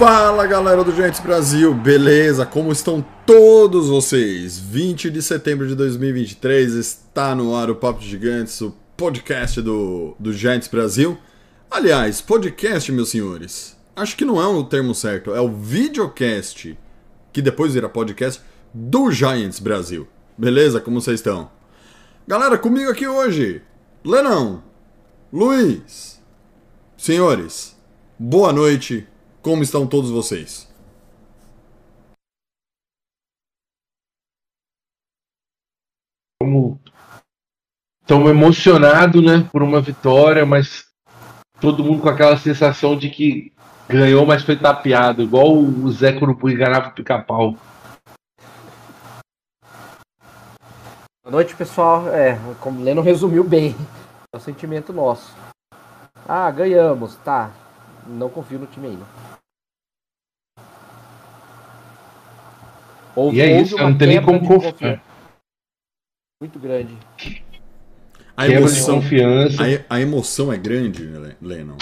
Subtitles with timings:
[0.00, 2.46] Fala galera do Giants Brasil, beleza?
[2.46, 4.58] Como estão todos vocês?
[4.58, 10.16] 20 de setembro de 2023 está no ar o Papo de Gigantes, o podcast do,
[10.18, 11.18] do Giants Brasil.
[11.70, 16.74] Aliás, podcast, meus senhores, acho que não é o termo certo, é o videocast,
[17.30, 18.40] que depois vira podcast
[18.72, 20.08] do Giants Brasil.
[20.34, 20.80] Beleza?
[20.80, 21.50] Como vocês estão?
[22.26, 23.60] Galera, comigo aqui hoje,
[24.02, 24.64] Lenão,
[25.30, 26.18] Luiz,
[26.96, 27.76] senhores,
[28.18, 29.06] boa noite.
[29.42, 30.68] Como estão todos vocês?
[38.02, 40.84] Estamos emocionados, né, por uma vitória, mas
[41.60, 43.52] todo mundo com aquela sensação de que
[43.88, 47.56] ganhou, mas foi tapeado, igual o Zé Curupu enganava o pica-pau.
[51.22, 52.08] Boa noite, pessoal.
[52.08, 53.76] É, como o Leno resumiu bem,
[54.34, 55.32] é o sentimento nosso.
[56.28, 57.52] Ah, ganhamos, tá.
[58.06, 59.29] Não confio no time ainda.
[63.20, 65.02] Houve, E é isso, não tem nem como de confiar.
[66.40, 66.96] Muito grande.
[68.36, 69.62] A Quebra de emoção, confiança.
[69.88, 71.76] a, a emoção é grande, né, Lennon.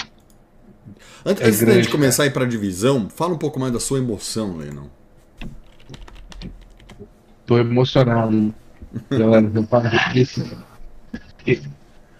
[1.25, 3.71] Antes, É antes da gente grande, começar a ir pra divisão, fala um pouco mais
[3.71, 4.87] da sua emoção, Lennon.
[7.45, 8.53] Tô emocionado.
[9.09, 9.49] Galera.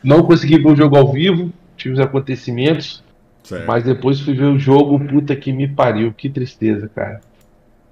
[0.03, 3.03] Não consegui ver o jogo ao vivo, tive os acontecimentos,
[3.43, 3.67] Certo.
[3.67, 7.21] mas depois fui ver o jogo, puta que me pariu, que tristeza, cara.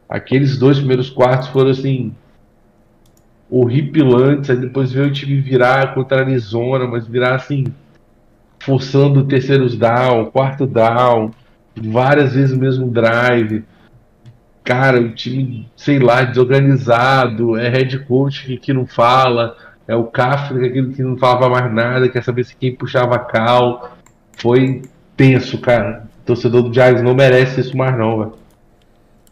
[0.10, 2.14] Aqueles dois primeiros quartos foram assim
[3.50, 7.66] horripilantes, aí depois veio o time virar contra a Arizona, mas virar assim
[8.60, 11.32] forçando terceiros down, quarto down,
[11.76, 13.64] várias vezes o mesmo drive.
[14.64, 19.56] Cara, o time, sei lá, desorganizado, é head coach que, que não fala,
[19.88, 23.20] é o Kafka aquele que não falava mais nada, quer saber se quem puxava a
[23.20, 23.98] cal.
[24.38, 24.82] Foi
[25.16, 26.08] tenso, cara.
[26.26, 28.34] Torcedor do Giants não merece isso mais não, velho.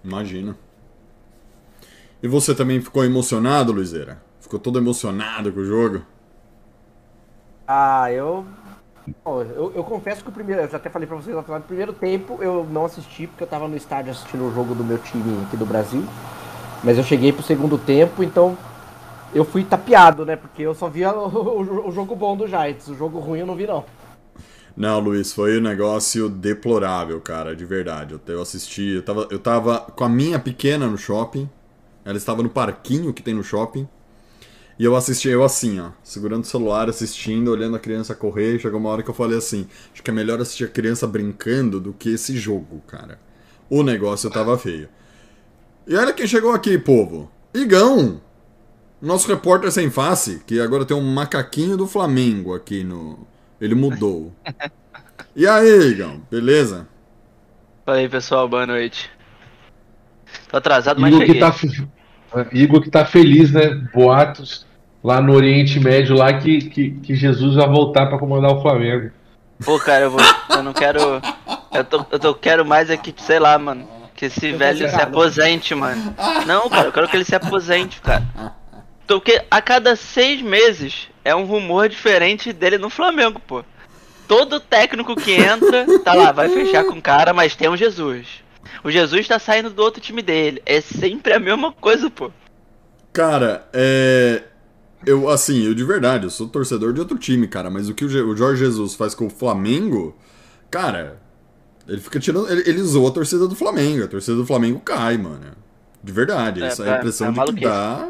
[0.04, 0.56] Imagina.
[2.22, 4.22] E você também ficou emocionado, Luizeira?
[4.40, 6.04] Ficou todo emocionado com o jogo?
[7.68, 8.46] Ah, eu.
[9.26, 10.62] Bom, eu, eu confesso que o primeiro.
[10.64, 13.48] Eu já até falei pra vocês lá no primeiro tempo eu não assisti, porque eu
[13.48, 16.04] tava no estádio assistindo o jogo do meu time aqui do Brasil.
[16.84, 18.58] Mas eu cheguei pro segundo tempo, então
[19.34, 20.36] eu fui tapeado, né?
[20.38, 22.88] Porque eu só via o, o- o jogo bom do Giants.
[22.90, 23.86] O jogo ruim eu não vi, não.
[24.76, 28.14] Não, Luiz, foi um negócio deplorável, cara, de verdade.
[28.14, 31.50] Eu, eu assisti, eu tava, eu tava com a minha pequena no shopping,
[32.06, 33.88] ela estava no parquinho que tem no shopping,
[34.78, 38.60] e eu assisti, eu assim, ó, segurando o celular, assistindo, olhando a criança correr, e
[38.60, 41.80] chegou uma hora que eu falei assim, acho que é melhor assistir a criança brincando
[41.80, 43.18] do que esse jogo, cara.
[43.70, 44.90] O negócio tava feio.
[45.88, 47.32] E olha quem chegou aqui, povo.
[47.54, 48.22] Igão!
[49.02, 53.26] Nosso repórter sem face, que agora tem um macaquinho do Flamengo aqui no.
[53.60, 54.34] Ele mudou.
[55.34, 56.88] E aí, Igão, beleza?
[57.86, 59.10] Fala aí, pessoal, boa noite.
[60.50, 61.42] Tô atrasado, mas Igor que, cheguei.
[61.42, 61.88] tá, fe-
[62.54, 63.70] Igor que tá feliz, né?
[63.94, 64.66] Boatos
[65.04, 69.12] lá no Oriente Médio, lá que, que, que Jesus vai voltar pra comandar o Flamengo.
[69.64, 71.22] Pô, cara, eu, vou, eu não quero.
[71.74, 73.88] Eu, tô, eu tô, quero mais é que, sei lá, mano.
[74.16, 76.16] Que esse velho se aposente, mano.
[76.46, 78.24] Não, cara, eu quero que ele se aposente, cara.
[79.06, 83.64] Porque a cada seis meses é um rumor diferente dele no Flamengo, pô.
[84.28, 88.44] Todo técnico que entra, tá lá, vai fechar com o cara, mas tem um Jesus.
[88.84, 90.62] O Jesus tá saindo do outro time dele.
[90.66, 92.32] É sempre a mesma coisa, pô.
[93.14, 94.44] Cara, é.
[95.06, 98.04] Eu, assim, eu de verdade, eu sou torcedor de outro time, cara, mas o que
[98.04, 100.18] o, Jorge Jesus faz com o Flamengo,
[100.70, 101.22] cara,
[101.88, 102.50] ele fica tirando.
[102.50, 105.52] Ele, ele zoa a torcida do Flamengo, a torcida do Flamengo cai, mano.
[106.04, 108.10] De verdade, É, essa é a é, impressão é de que dá.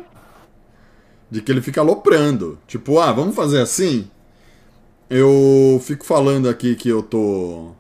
[1.30, 2.58] De que ele fica aloprando.
[2.68, 4.10] Tipo, ah, vamos fazer assim?
[5.10, 7.76] Eu fico falando aqui que eu tô.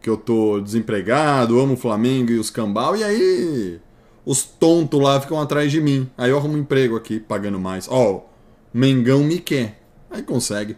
[0.00, 3.80] Que eu tô desempregado, amo o Flamengo e os cambal, e aí
[4.24, 6.10] os tontos lá ficam atrás de mim.
[6.16, 7.88] Aí eu arrumo um emprego aqui, pagando mais.
[7.90, 8.24] Ó,
[8.72, 9.82] Mengão me quer.
[10.10, 10.76] Aí consegue.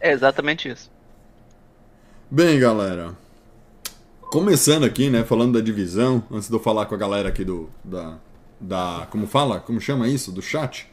[0.00, 0.90] É exatamente isso.
[2.30, 3.14] Bem, galera.
[4.22, 7.68] Começando aqui, né, falando da divisão, antes de eu falar com a galera aqui do
[7.84, 8.16] da
[8.60, 9.60] da como fala?
[9.60, 10.30] Como chama isso?
[10.30, 10.88] Do chat.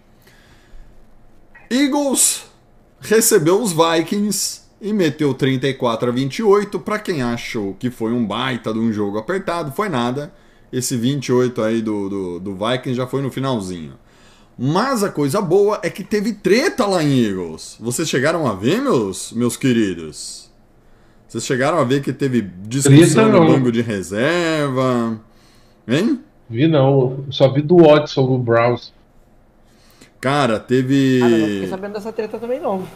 [1.69, 2.45] Eagles
[2.99, 6.79] recebeu os Vikings e meteu 34 a 28.
[6.79, 10.33] Pra quem achou que foi um baita de um jogo apertado, foi nada.
[10.71, 13.93] esse 28 aí do, do, do Vikings já foi no finalzinho.
[14.57, 17.77] Mas a coisa boa é que teve treta lá em Eagles.
[17.79, 20.51] Vocês chegaram a ver, meus, meus queridos?
[21.27, 23.47] Vocês chegaram a ver que teve discussão Treta no não.
[23.47, 25.19] banco de reserva?
[25.87, 26.21] Hein?
[26.49, 28.93] Vi não, só vi do Watson no Browns.
[30.21, 31.19] Cara, teve.
[31.19, 32.87] Cara, eu não fiquei sabendo dessa treta também, não.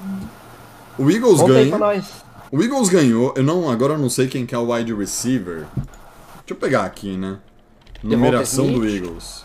[1.02, 2.04] O Eagles Conta ganha.
[2.52, 3.34] O Eagles ganhou.
[3.36, 5.66] Eu não, agora eu não sei quem que é o wide receiver.
[5.76, 7.38] Deixa eu pegar aqui, né?
[8.04, 8.88] Numeração do?
[8.88, 9.44] Eagles.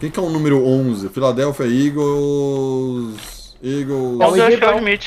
[0.00, 1.08] Quem que é o número 11?
[1.10, 3.56] Philadelphia Eagles.
[3.62, 4.20] Eagles.
[4.20, 4.78] É o Eu acho AJ que é o Brown.
[4.78, 5.04] Smith.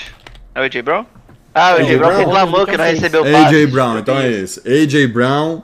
[0.55, 1.05] É o AJ Brown?
[1.53, 2.17] Ah, o AJ AJ Brown Brown?
[2.25, 3.71] reclamou que não AJ recebeu o AJ.
[3.71, 4.61] Brown, então é esse.
[4.65, 5.61] AJ Brown.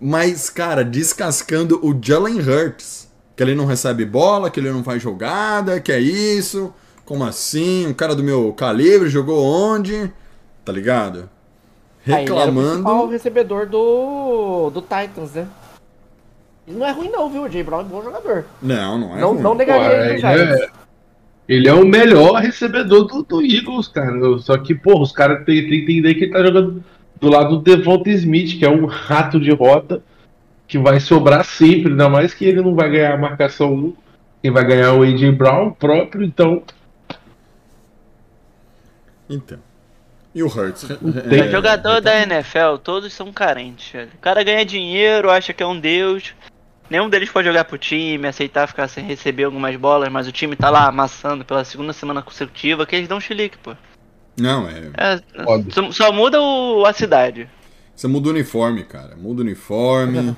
[0.00, 3.08] Mas, cara, descascando o Jalen Hurts.
[3.34, 6.72] Que ele não recebe bola, que ele não faz jogada, que é isso.
[7.08, 7.86] Como assim?
[7.86, 10.12] Um cara do meu calibre jogou onde?
[10.62, 11.30] Tá ligado?
[12.06, 13.06] Ah, ele era o principal Reclamando.
[13.06, 15.48] recebedor do, do Titans, né?
[16.66, 17.44] Ele não é ruim não, viu?
[17.44, 18.44] O Jay Brown é um bom jogador.
[18.60, 19.20] Não, não é.
[19.22, 19.40] não, ruim.
[19.40, 20.60] não negaria Pô, ele Giants.
[20.60, 20.68] é-
[21.48, 24.38] Ele é o melhor recebedor do, do Eagles, cara.
[24.40, 26.84] Só que, porra, os caras têm têm que entender que ele tá jogando
[27.18, 30.02] do lado do Devonta Smith, que é um rato de rota,
[30.66, 33.94] que vai sobrar sempre, ainda mais que ele não vai ganhar a marcação 1.
[34.42, 36.62] Quem vai ganhar é o AJ Brown próprio, então.
[39.28, 39.58] Então.
[40.34, 40.86] E o Hurts?
[40.90, 43.90] É, jogador da NFL, todos são carentes.
[43.92, 44.10] velho.
[44.14, 46.34] O cara ganha dinheiro, acha que é um deus.
[46.90, 50.56] Nenhum deles pode jogar pro time, aceitar ficar sem receber algumas bolas, mas o time
[50.56, 53.74] tá lá amassando pela segunda semana consecutiva, que eles dão chilique, pô.
[54.38, 54.90] Não, é.
[54.96, 55.20] É,
[55.72, 57.48] só, só muda o- a cidade.
[57.94, 59.16] Você muda o uniforme, cara.
[59.16, 60.34] Muda o uniforme.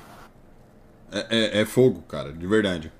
[1.11, 2.91] É, é- é fogo, cara, de verdade.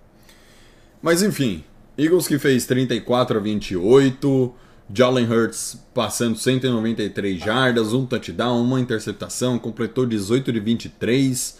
[1.01, 1.63] Mas enfim,
[1.97, 4.53] Eagles que fez 34 a 28.
[4.93, 11.59] Jalen Hurts passando 193 jardas, um touchdown, uma interceptação, completou 18 de 23.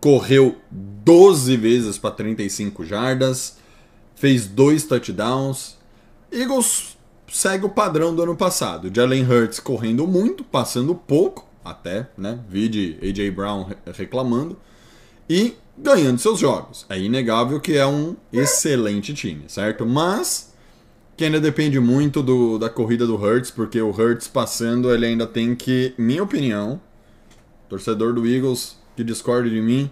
[0.00, 3.56] Correu 12 vezes para 35 jardas,
[4.14, 5.76] fez dois touchdowns.
[6.30, 8.90] Eagles segue o padrão do ano passado.
[8.94, 12.38] Jalen Hurts correndo muito, passando pouco, até, né?
[12.48, 14.56] Vide AJ Brown re- reclamando.
[15.28, 16.86] E ganhando seus jogos.
[16.88, 19.84] É inegável que é um excelente time, certo?
[19.84, 20.52] Mas
[21.18, 25.26] que ainda depende muito do, da corrida do Hurts, porque o Hurts passando, ele ainda
[25.26, 26.80] tem que, minha opinião,
[27.68, 29.90] torcedor do Eagles que discorde de mim,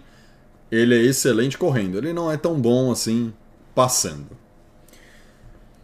[0.71, 1.97] ele é excelente correndo.
[1.97, 3.33] Ele não é tão bom assim
[3.75, 4.25] passando.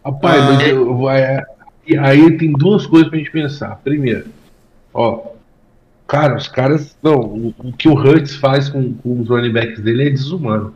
[0.03, 0.51] Rapaz, Ah.
[0.53, 1.43] mas eu- eu- é-
[1.87, 3.75] e aí tem duas coisas pra gente pensar.
[3.83, 4.27] Primeiro,
[4.93, 5.27] ó,
[6.07, 6.95] cara, os caras.
[7.03, 10.73] Não, o, o que o Hurts faz com, com os running backs dele é desumano.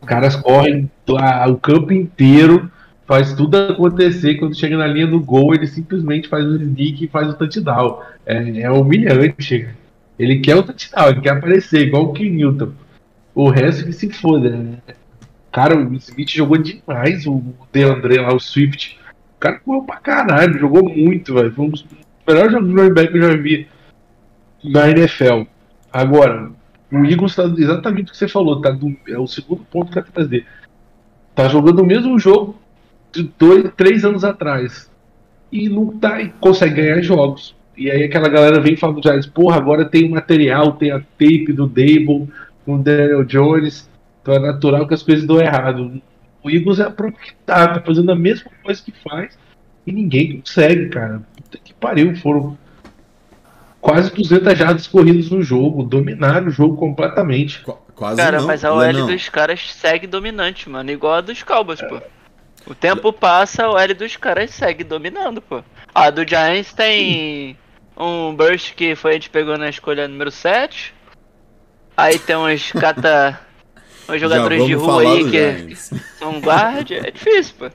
[0.00, 2.68] Os caras correm a- o campo inteiro,
[3.12, 4.36] faz tudo acontecer.
[4.36, 8.00] Quando chega na linha do gol, ele simplesmente faz o sneak e faz o touchdown.
[8.24, 9.68] É, é humilhante.
[10.18, 12.72] Ele quer o touchdown, ele quer aparecer, igual o Ken Newton.
[13.34, 14.78] O resto que se foda, né?
[15.52, 18.98] Cara, o Smith jogou demais, o Deandre lá, o Swift.
[19.36, 21.52] O cara correu pra caralho, jogou muito, velho.
[21.52, 21.84] Foi um dos
[22.26, 23.68] melhores jogos de que eu já vi
[24.64, 25.42] na NFL.
[25.92, 26.50] Agora,
[26.90, 29.98] o Eagles tá exatamente o que você falou, tá do- é o segundo ponto que
[29.98, 30.46] eu quero trazer.
[31.34, 32.61] Tá jogando o mesmo jogo
[33.38, 34.90] dois, três anos atrás.
[35.50, 37.54] E não tá, e consegue ganhar jogos.
[37.76, 40.98] E aí aquela galera vem falando do Giants, porra, agora tem o material, tem a
[41.00, 42.28] tape do Dable,
[42.64, 43.88] com o Daniel Jones.
[44.22, 46.00] Então é natural que as coisas dão errado.
[46.42, 49.38] O Eagles é a própria que tá, tá fazendo a mesma coisa que faz
[49.86, 51.22] e ninguém consegue, cara.
[51.36, 52.56] Puta que pariu, foram
[53.80, 57.62] quase 200 jardas corridas no jogo, dominaram o jogo completamente.
[57.62, 58.46] Qu- quase Cara, não.
[58.46, 59.06] mas a OL não.
[59.06, 60.90] dos caras segue dominante, mano.
[60.90, 62.00] Igual a dos Cowboys, pô.
[62.66, 65.62] O tempo passa, a OL dos caras segue dominando, pô.
[65.94, 67.56] A do Giants tem
[67.96, 70.94] um burst que foi a gente pegou na escolha número 7.
[71.96, 73.38] Aí tem uns cata.
[74.08, 76.90] uns jogadores de rua aí que são guard.
[76.92, 77.70] É difícil, pô.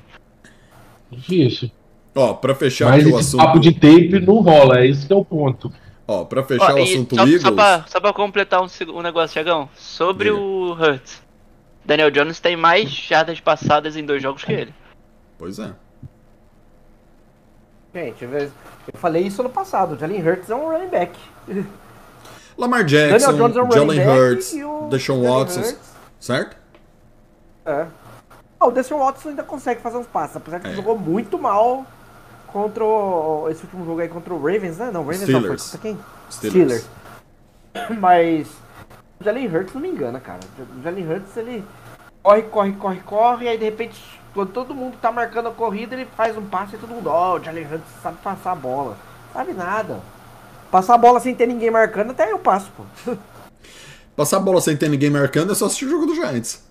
[1.12, 1.72] Difícil.
[2.16, 3.44] Ó, pra fechar Mas aqui o assunto.
[3.46, 5.72] papo de tape não rola, é esse que é o ponto.
[6.08, 7.42] Ó, pra fechar Ó, o assunto só, Eagles.
[7.42, 9.70] só, pra, só pra completar um, um negócio, Thiagão.
[9.76, 10.42] Sobre Diga.
[10.42, 11.22] o Hurts.
[11.88, 14.76] Daniel Jones tem mais jardas passadas em dois jogos que ele.
[15.40, 15.72] Pois é.
[17.96, 18.52] Gente, eu
[18.96, 19.96] falei isso ano passado.
[19.96, 21.18] O Jalen Hurts é um running back.
[22.58, 25.80] Lamar Daniel Jackson, Jones é um Jalen running back Hurts, e o Deshaun Watson, Hurts-
[26.20, 26.58] certo?
[27.66, 27.86] É.
[28.60, 30.70] Ah, o Deshaun Watson ainda consegue fazer uns passos, apesar que É.
[30.72, 31.86] ele jogou muito mal
[32.48, 34.90] contra o, esse último jogo aí contra o Ravens, né?
[34.92, 35.64] Não, Ravens não, foi Steelers.
[35.64, 36.00] contra quem?
[36.32, 36.90] Steelers.
[38.00, 38.48] Mas
[39.20, 40.40] o Jalen Hurts não me engana, cara.
[40.78, 41.64] O Jalen Hurts, ele
[42.22, 44.00] corre, corre, corre, corre, e aí de repente,
[44.34, 47.38] quando todo mundo tá marcando a corrida, ele faz um passe e todo mundo, ó,
[47.38, 48.98] o Jalen Hurts sabe passar a bola.
[49.34, 50.00] Sabe nada.
[50.72, 52.84] Passar a bola sem ter ninguém marcando, até eu passo, pô.
[54.16, 56.64] Passar a bola sem ter ninguém marcando é só assistir o jogo do Giants.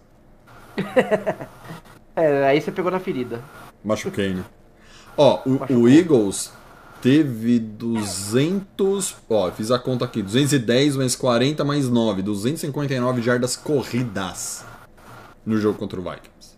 [2.19, 3.43] É, aí você pegou na ferida.
[3.85, 4.43] Machuquei, né?
[5.19, 6.51] Ó, o, o Eagles
[7.07, 9.15] teve 200.
[9.31, 12.21] Ó, fiz a conta aqui: 210 mais 40 mais 9.
[12.21, 14.65] 259 jardas corridas
[15.45, 16.57] no jogo contra o Vikings.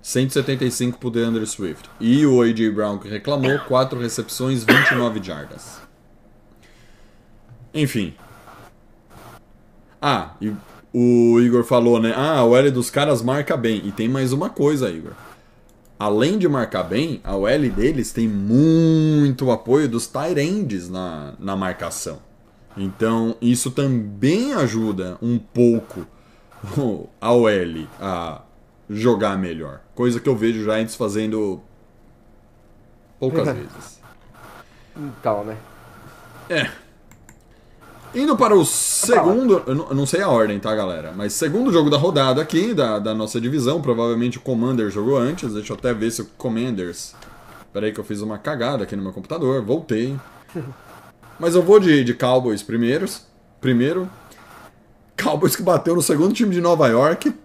[0.00, 1.90] 175 pro DeAndre Swift.
[1.98, 2.70] E o A.J.
[2.70, 5.80] Brown que reclamou: 4 recepções, 29 jardas.
[7.74, 8.14] Enfim.
[10.00, 10.52] Ah, e
[10.92, 12.12] o Igor falou, né?
[12.14, 13.82] Ah, o L dos caras marca bem.
[13.84, 15.14] E tem mais uma coisa, Igor
[15.98, 22.18] além de marcar bem, a OL deles tem muito apoio dos ends na, na marcação.
[22.76, 26.06] Então, isso também ajuda um pouco
[27.20, 28.42] a OL a
[28.88, 29.80] jogar melhor.
[29.94, 31.60] Coisa que eu vejo o Giants fazendo
[33.18, 34.00] poucas vezes.
[34.96, 35.56] Então, né?
[36.48, 36.83] É.
[38.14, 39.62] Indo para o segundo.
[39.66, 41.12] Eu não, eu não sei a ordem, tá, galera?
[41.16, 43.82] Mas segundo jogo da rodada aqui, da, da nossa divisão.
[43.82, 45.52] Provavelmente o Commanders jogou antes.
[45.52, 47.14] Deixa eu até ver se o Commanders.
[47.72, 49.60] Pera aí que eu fiz uma cagada aqui no meu computador.
[49.62, 50.16] Voltei.
[51.40, 53.26] Mas eu vou de, de Cowboys primeiros.
[53.60, 54.08] Primeiro.
[55.20, 57.34] Cowboys que bateu no segundo time de Nova York.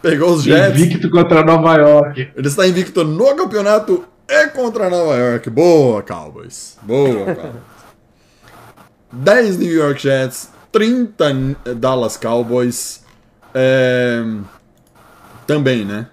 [0.00, 0.80] Pegou os Jets.
[0.80, 2.30] Invicto contra Nova York.
[2.34, 5.50] Ele está invicto no campeonato e contra Nova York.
[5.50, 6.76] Boa, Cowboys.
[6.82, 7.62] Boa, Cowboys.
[9.12, 13.02] 10 New York Jets, 30 Dallas Cowboys.
[13.54, 14.22] É...
[15.46, 16.08] Também, né?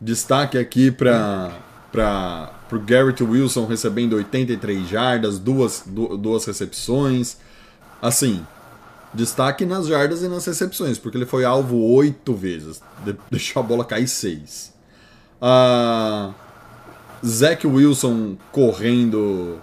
[0.00, 1.52] Destaque aqui para
[1.94, 7.36] para o Garrett Wilson recebendo 83 jardas, duas, du duas recepções.
[8.02, 8.44] Assim,
[9.14, 13.62] destaque nas jardas e nas recepções, porque ele foi alvo oito vezes, de deixou a
[13.62, 14.74] bola cair seis.
[15.40, 16.32] Ah.
[17.24, 19.58] Zach Wilson correndo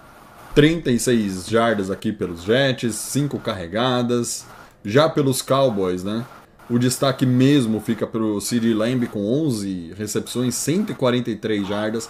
[0.54, 4.44] 36 jardas aqui pelos Jets, 5 carregadas.
[4.84, 6.26] Já pelos Cowboys, né?
[6.68, 12.08] O destaque mesmo fica pelo CeeDee Lamb com 11 recepções, 143 jardas,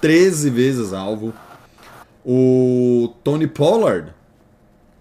[0.00, 1.32] 13 vezes alvo.
[2.24, 4.12] O Tony Pollard,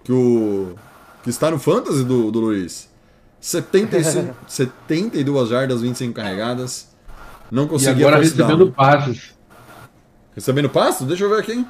[0.03, 0.75] que, o,
[1.23, 2.87] que está no fantasy do, do Luiz,
[3.41, 6.87] 75, 72 jardas, 25 carregadas.
[7.49, 9.36] Não conseguia e agora recebendo passes.
[10.37, 11.07] Recebendo passos?
[11.07, 11.65] Deixa eu ver aqui.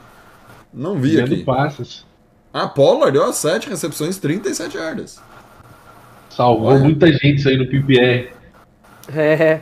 [0.74, 1.43] Não vi Recebendo aqui.
[1.45, 2.05] passos.
[2.53, 5.21] Ah, Pollard deu 7 recepções, 37 yardas.
[6.29, 6.79] Salvou Olha.
[6.83, 8.29] muita gente isso aí no PPR.
[9.15, 9.62] É.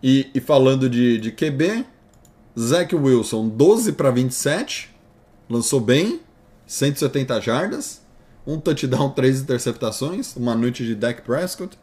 [0.00, 1.84] E, e falando de, de QB,
[2.56, 4.94] Zach Wilson, 12 para 27.
[5.50, 6.20] Lançou bem,
[6.68, 8.00] 170 jardas.
[8.46, 10.36] Um touchdown, 3 interceptações.
[10.36, 11.76] Uma noite de Dak Prescott.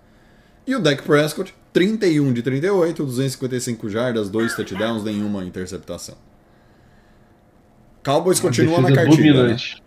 [0.65, 6.15] E o Dak Prescott, 31 de 38, 255 jardas, 2 touchdowns, nenhuma interceptação.
[8.05, 9.33] Cowboys uma continua na cartilha.
[9.33, 9.39] Né?
[9.39, 9.75] Dominante.
[9.75, 9.81] Né?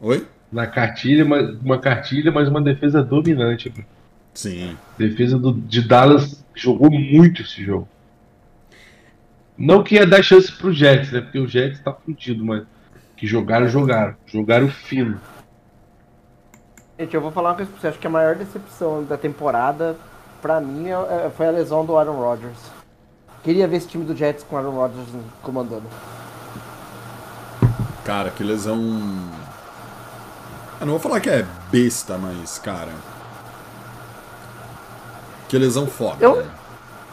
[0.00, 0.26] Oi?
[0.50, 3.72] Na cartilha, uma cartilha, mas uma defesa dominante.
[4.34, 4.76] Sim.
[4.96, 7.88] Defesa do, de Dallas jogou muito esse jogo.
[9.56, 11.20] Não que ia dar chance pro Jets, né?
[11.20, 12.62] Porque o Jets tá fudido, mas
[13.16, 14.16] que jogaram, jogaram.
[14.26, 15.20] Jogaram fino.
[16.98, 17.88] Gente, eu vou falar uma coisa pra você.
[17.88, 19.96] Acho que a maior decepção da temporada
[20.40, 20.92] pra mim, é,
[21.26, 22.58] é, foi a lesão do Aaron Rodgers.
[23.42, 25.08] Queria ver esse time do Jets com o Aaron Rodgers
[25.42, 25.84] comandando.
[28.04, 28.78] Cara, que lesão.
[30.80, 32.92] Eu não vou falar que é besta, mas, cara.
[35.48, 36.16] Que lesão foda.
[36.20, 36.50] Eu, né?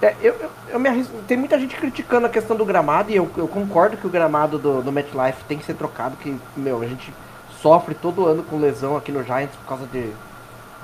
[0.02, 1.14] é, eu, eu, eu me arrisco.
[1.28, 4.58] Tem muita gente criticando a questão do gramado e eu, eu concordo que o gramado
[4.58, 7.14] do, do MetLife tem que ser trocado, que, meu, a gente
[7.62, 10.12] sofre todo ano com lesão aqui no Giants por causa de,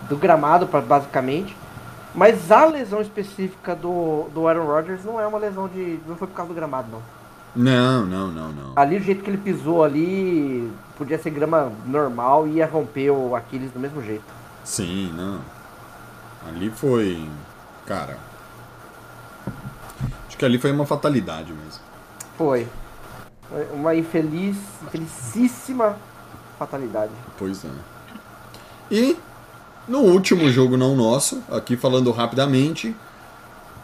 [0.10, 1.56] do gramado, basicamente.
[2.14, 6.00] Mas a lesão específica do, do Aaron Rodgers não é uma lesão de.
[6.06, 7.02] não foi por causa do gramado, não.
[7.54, 8.74] Não, não, não, não.
[8.76, 13.36] Ali o jeito que ele pisou ali podia ser grama normal e ia romper o
[13.36, 14.24] Aquiles do mesmo jeito.
[14.64, 15.42] Sim, não.
[16.48, 17.28] Ali foi.
[17.86, 18.18] Cara.
[20.28, 21.82] Acho que ali foi uma fatalidade mesmo.
[22.38, 22.68] Foi.
[23.74, 25.98] Uma infeliz, infelicíssima
[26.58, 27.12] fatalidade.
[27.38, 27.70] Pois é.
[28.90, 29.18] E
[29.88, 32.96] no último jogo não nosso, aqui falando rapidamente,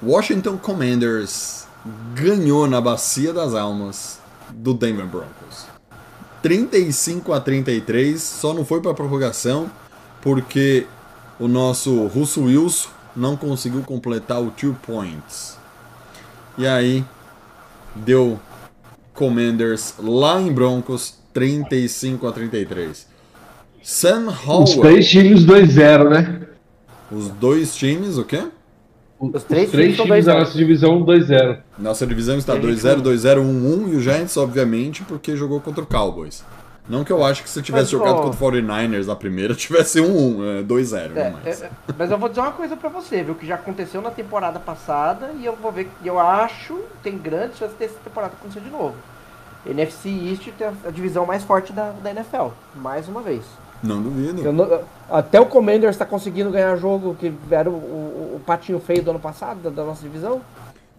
[0.02, 1.68] Washington Commanders
[2.14, 5.66] ganhou na Bacia das Almas do Denver Broncos.
[6.42, 9.70] 35 a 33, só não foi para prorrogação
[10.22, 10.86] porque
[11.40, 15.58] o nosso Russo Wilson não conseguiu completar o two points.
[16.58, 17.04] E aí
[17.96, 18.40] deu
[19.14, 23.08] Commanders lá em Broncos 35 a 33.
[23.82, 24.64] Sam Howell.
[24.64, 26.42] Os três times 2-0, né?
[27.12, 28.44] Os dois times, o quê?
[29.20, 31.58] Os três, Os três times, times da nossa divisão 2-0.
[31.80, 36.44] Nossa divisão está 2-0, 2-0, 1-1 e o Giants, obviamente, porque jogou contra o Cowboys.
[36.90, 39.54] Não que eu acho que se tivesse Mas, jogado ó, contra o 49ers na primeira,
[39.56, 41.62] tivesse um 1, é, 2-0, É, não mais.
[41.62, 43.36] é, é, mas eu vou dizer uma coisa pra você, viu?
[43.36, 47.58] Que já aconteceu na temporada passada e eu vou ver que eu acho tem grandes
[47.58, 48.96] chances dessa temporada acontecer de novo.
[49.66, 53.44] NFC East tem a, a divisão mais forte da, da NFL, mais uma vez.
[53.84, 54.42] Não duvido.
[54.44, 58.80] Eu não- até o Commanders está conseguindo ganhar jogo que era o, o- o patinho
[58.80, 60.42] feio do ano passado, da, da nossa divisão.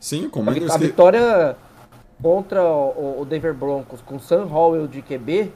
[0.00, 0.84] Sim, o A, Commanders a que...
[0.86, 1.56] vitória
[2.22, 5.50] contra o, o Denver Broncos com Sam Howell de QB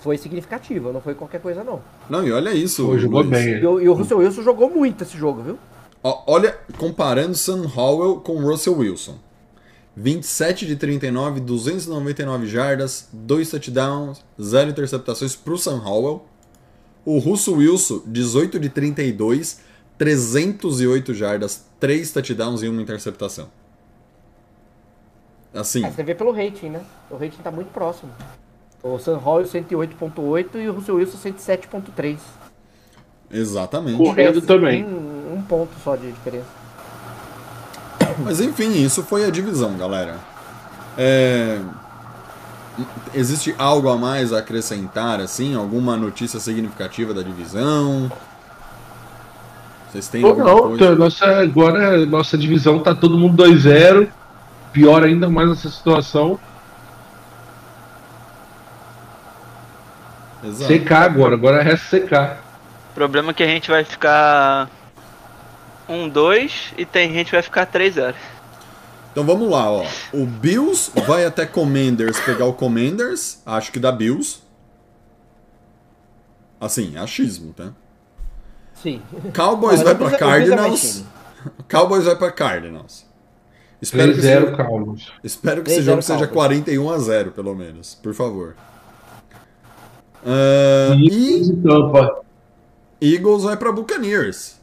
[0.00, 1.80] foi significativa, não foi qualquer coisa não.
[2.08, 3.30] Não, e olha isso, Pô, jogou Luiz.
[3.30, 3.58] bem.
[3.58, 5.58] E, o- e o Russell Wilson jogou muito esse jogo, viu?
[6.02, 9.16] Olha, comparando Sam Howell com Russell Wilson.
[10.00, 16.24] 27 de 39, 299 jardas, 2 touchdowns, 0 interceptações pro Sam Howell.
[17.04, 19.60] O Russell Wilson, 18 de 32,
[19.98, 23.48] 308 jardas, 3 touchdowns e 1 interceptação.
[25.52, 26.80] Assim, É, você vê pelo rating, né?
[27.10, 28.10] O rating tá muito próximo.
[28.82, 32.18] O Sam Howell 108.8 e o Russell Wilson 107.3.
[33.30, 33.98] exatamente.
[33.98, 34.82] Correndo também.
[34.82, 36.59] Um, um ponto só de diferença.
[38.24, 40.16] Mas enfim, isso foi a divisão, galera.
[40.98, 41.60] É,
[43.12, 45.54] Existe algo a mais a acrescentar, assim?
[45.54, 48.10] Alguma notícia significativa da divisão?
[49.90, 50.94] Vocês têm Ou alguma não, coisa?
[50.94, 54.08] nossa, agora nossa divisão tá todo mundo 2-0.
[54.72, 56.38] Pior ainda mais nessa situação.
[60.44, 60.72] Exato.
[60.72, 62.40] Secar agora, agora resta secar.
[62.92, 64.68] O problema é que a gente vai ficar
[65.90, 68.14] 1-2 e tem gente que vai ficar 3-0.
[69.12, 69.84] Então vamos lá, ó.
[70.12, 73.42] O Bills vai até Commanders pegar o Commanders.
[73.44, 74.38] Acho que dá Bills.
[76.60, 77.72] Assim, achismo, tá?
[78.74, 79.02] Sim.
[79.34, 81.04] Cowboys vai Bills é- é Cardinals.
[81.68, 83.04] Cowboys vai pra Cardinals.
[83.82, 85.06] Espero que, 3-0 seja, Cowboys.
[85.24, 86.34] espero que 3-0 esse jogo seja Cowboys.
[86.34, 87.94] 41 a 0 pelo menos.
[87.94, 88.54] Por favor.
[90.24, 92.20] Ah, E, e Tampa.
[93.00, 94.59] Eagles vai pra Buccaneers.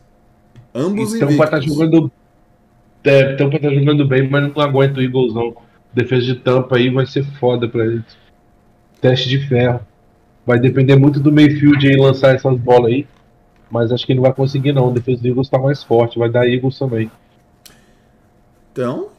[0.78, 1.76] Ambos E Tampa tá invictos.
[1.78, 2.12] jogando.
[3.04, 5.56] É, Tampa tá jogando bem, mas não aguenta o Eagles não.
[5.94, 8.04] Defesa de Tampa aí vai ser foda pra eles.
[9.02, 9.80] Teste de ferro.
[10.46, 13.08] Vai depender muito do Mayfield aí lançar essas bolas aí.
[13.70, 14.90] Mas acho que ele não vai conseguir não.
[14.90, 16.20] A defesa do Eagles tá mais forte.
[16.20, 17.12] Vai dar Eagles também.
[18.72, 19.10] Então,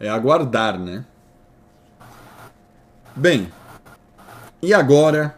[0.00, 1.04] é aguardar, né?
[3.14, 3.48] Bem,
[4.62, 5.34] e agora?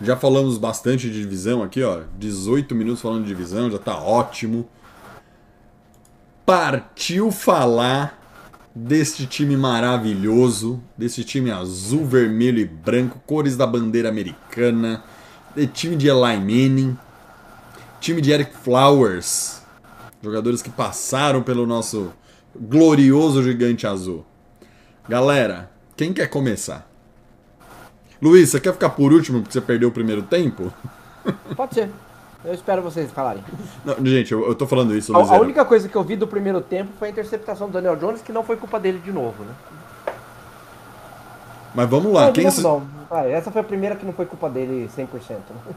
[0.00, 2.02] Já falamos bastante de divisão aqui, ó.
[2.18, 4.68] 18 minutos falando de divisão, já tá ótimo.
[6.44, 8.22] Partiu falar
[8.74, 15.02] deste time maravilhoso, desse time azul, vermelho e branco, cores da bandeira americana,
[15.56, 16.96] de time de Eli Manning,
[17.98, 19.62] time de Eric Flowers,
[20.22, 22.12] jogadores que passaram pelo nosso
[22.54, 24.26] glorioso gigante azul.
[25.08, 26.86] Galera, quem quer começar?
[28.20, 30.72] Luiz, você quer ficar por último porque você perdeu o primeiro tempo?
[31.56, 31.90] Pode ser.
[32.44, 33.42] Eu espero vocês falarem.
[33.84, 35.30] Não, gente, eu, eu tô falando isso, A, Luiz.
[35.32, 38.22] a única coisa que eu vi do primeiro tempo foi a interceptação do Daniel Jones,
[38.22, 39.52] que não foi culpa dele de novo, né?
[41.74, 42.86] Mas vamos lá, não, quem não.
[43.10, 45.06] Vai, essa foi a primeira que não foi culpa dele 100%.
[45.30, 45.74] né?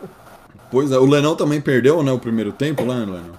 [0.71, 3.33] Pois é, o Lenão também perdeu, né, o primeiro tempo lá, Lenão?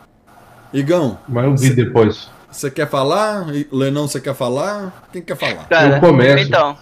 [0.72, 2.28] Igão, Mas eu vi depois.
[2.50, 3.46] você quer falar?
[3.72, 5.04] Lenão, você quer falar?
[5.12, 5.68] Quem quer falar?
[5.68, 6.46] Cara, Eu começo.
[6.48, 6.76] Então.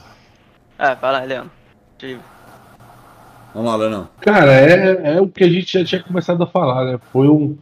[0.79, 1.51] Ah, vai lá, Leandro.
[3.55, 4.09] Vamos lá, Lenão.
[4.21, 6.99] Cara, é, é o que a gente já tinha começado a falar, né?
[7.13, 7.57] Foi um,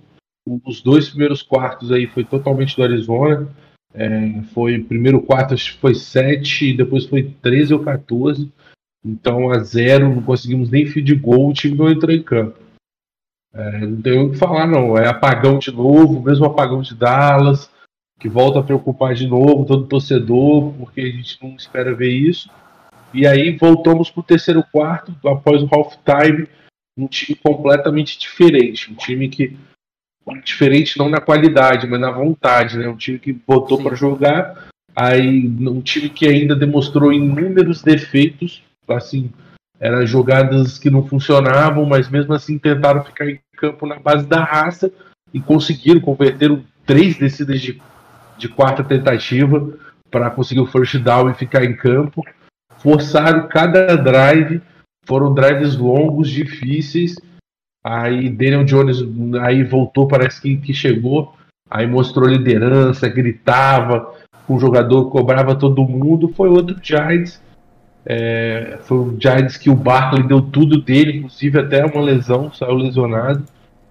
[0.65, 3.49] os dois primeiros quartos aí foi totalmente do Arizona.
[3.95, 8.53] É, foi primeiro quarto acho que foi 7, e depois foi 13 ou 14.
[9.05, 12.59] Então a zero, não conseguimos nem fio de gol, o time não entrou em campo.
[13.55, 17.71] É, não tem o que falar não, é apagão de novo, mesmo apagão de Dallas,
[18.21, 22.51] que volta a preocupar de novo todo torcedor, porque a gente não espera ver isso.
[23.13, 26.49] E aí voltamos pro terceiro quarto, após o halftime,
[26.97, 28.93] um time completamente diferente.
[28.93, 29.57] Um time que.
[30.45, 32.89] Diferente não na qualidade, mas na vontade, né?
[32.89, 34.69] Um time que botou para jogar.
[34.95, 38.63] Aí um time que ainda demonstrou inúmeros defeitos.
[38.89, 39.31] Assim,
[39.79, 44.43] eram jogadas que não funcionavam, mas mesmo assim tentaram ficar em campo na base da
[44.43, 44.93] raça
[45.33, 47.81] e conseguiram converter três descidas de,
[48.37, 49.79] de quarta tentativa
[50.11, 52.25] para conseguir o first down e ficar em campo
[52.79, 54.61] forçaram cada drive,
[55.07, 57.17] foram drives longos, difíceis.
[57.85, 58.99] Aí Daniel Jones
[59.43, 61.35] aí voltou, parece que, que chegou,
[61.71, 64.13] aí mostrou liderança, gritava
[64.47, 66.33] com o jogador, cobrava todo mundo.
[66.37, 67.41] Foi outro Giants.
[68.05, 72.75] É, foi um Giants que o Barkley deu tudo dele, inclusive até uma lesão, saiu
[72.75, 73.45] lesionado.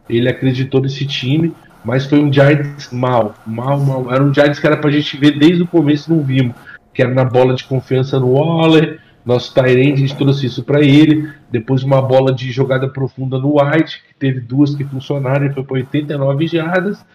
[0.09, 4.13] Ele acreditou nesse time, mas foi um Giants mal, mal, mal.
[4.13, 6.55] Era um Giants que era pra gente ver desde o começo não vimos
[6.95, 10.81] que era na bola de confiança no Waller, Nosso Tyrande, a gente trouxe isso para
[10.81, 11.29] ele.
[11.51, 15.63] Depois uma bola de jogada profunda no White, que teve duas que funcionaram e foi
[15.63, 17.05] para 89 jardas.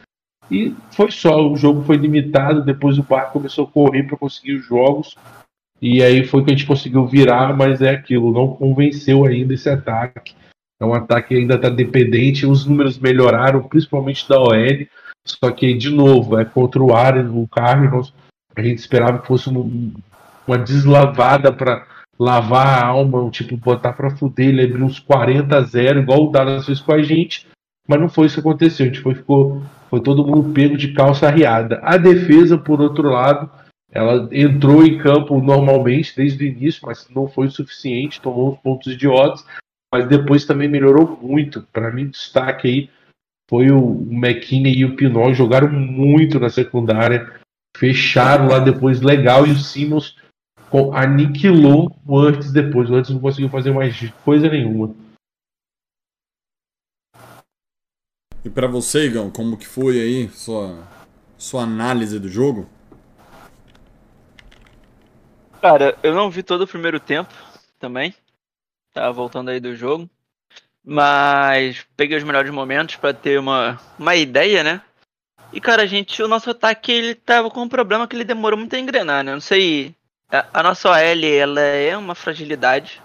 [0.51, 2.63] E foi só, o jogo foi limitado.
[2.63, 5.17] Depois o Bar começou a correr para conseguir os jogos.
[5.81, 9.71] E aí foi que a gente conseguiu virar, mas é aquilo, não convenceu ainda esse
[9.71, 10.35] ataque.
[10.79, 12.45] É um ataque que ainda está dependente.
[12.45, 14.87] Os números melhoraram, principalmente da OL.
[15.27, 18.13] Só que, de novo, é contra o Aaron, o Cardinals.
[18.55, 19.93] A gente esperava que fosse um,
[20.47, 21.87] uma deslavada para
[22.19, 26.31] lavar a alma, tipo, botar para fuder, ele abriu uns 40 a 0, igual o
[26.31, 27.47] Dallas fez com a gente.
[27.89, 28.85] Mas não foi isso que aconteceu.
[28.85, 31.81] A gente foi, ficou, foi todo mundo pego de calça arriada.
[31.83, 33.51] A defesa, por outro lado,
[33.91, 38.59] ela entrou em campo normalmente desde o início, mas não foi o suficiente, tomou uns
[38.59, 39.45] pontos idiotas
[39.93, 41.63] mas depois também melhorou muito.
[41.73, 42.91] Para mim, destaque aí
[43.51, 47.40] foi o McKinney e o Pinot jogaram muito na secundária,
[47.77, 50.17] fecharam lá depois legal e o Simmons
[50.95, 52.89] aniquilou o antes depois.
[52.91, 54.95] O antes não conseguiu fazer mais coisa nenhuma.
[58.45, 60.87] E para você, Igão, como que foi aí sua,
[61.37, 62.69] sua análise do jogo?
[65.61, 67.35] Cara, eu não vi todo o primeiro tempo
[67.79, 68.15] também
[68.93, 70.09] tá voltando aí do jogo.
[70.83, 74.83] Mas peguei os melhores momentos para ter uma, uma ideia, né?
[75.53, 78.75] E cara, gente, o nosso ataque ele tava com um problema que ele demorou muito
[78.77, 79.33] a engrenar, né?
[79.33, 79.95] Não sei.
[80.31, 83.03] A, a nossa OL ela é uma fragilidade.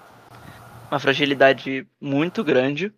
[0.92, 2.94] Uma fragilidade muito grande.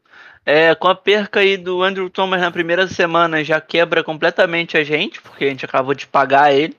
[0.45, 4.83] É, com a perca aí do Andrew Thomas na primeira semana já quebra completamente a
[4.83, 6.75] gente, porque a gente acabou de pagar ele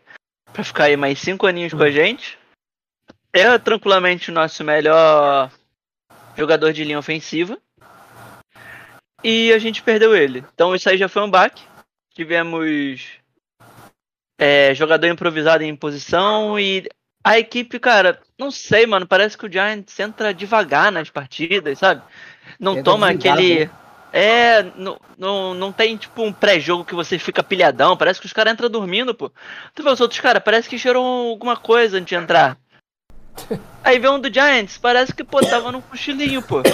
[0.53, 2.39] para ficar aí mais cinco aninhos com a gente.
[3.33, 5.51] É tranquilamente o nosso melhor
[6.37, 7.59] jogador de linha ofensiva.
[9.23, 10.45] E a gente perdeu ele.
[10.55, 11.63] Então isso aí já foi um baque.
[12.19, 13.21] Tivemos
[14.37, 16.85] é, jogador improvisado em posição e
[17.23, 19.07] a equipe, cara, não sei, mano.
[19.07, 22.03] Parece que o Giants entra devagar nas partidas, sabe?
[22.59, 23.67] Não entra toma aquele.
[23.67, 23.71] Né?
[24.13, 27.97] É, não, não, não tem tipo um pré-jogo que você fica pilhadão.
[27.97, 29.31] Parece que os caras entram dormindo, pô.
[29.73, 32.59] Tu vê os outros caras, parece que cheirou alguma coisa antes de entrar.
[33.85, 36.65] Aí vem um do Giants, parece que, pô, tava num cochilinho, pô.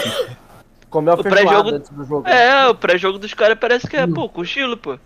[0.88, 2.26] Comeu a o pré-jogo antes do jogo.
[2.26, 4.98] É, o pré-jogo dos caras parece que é, pô, cochilo, pô.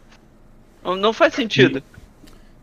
[0.82, 1.82] Não, não faz sentido.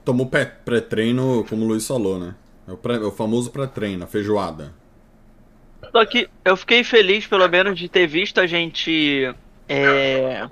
[0.04, 2.36] Tomou pré-treino, como o Luiz falou, né?
[2.68, 4.74] É o, pré, é o famoso pré-treino, a feijoada.
[5.92, 9.34] Só que eu fiquei feliz, pelo menos, de ter visto a gente
[9.68, 10.48] é,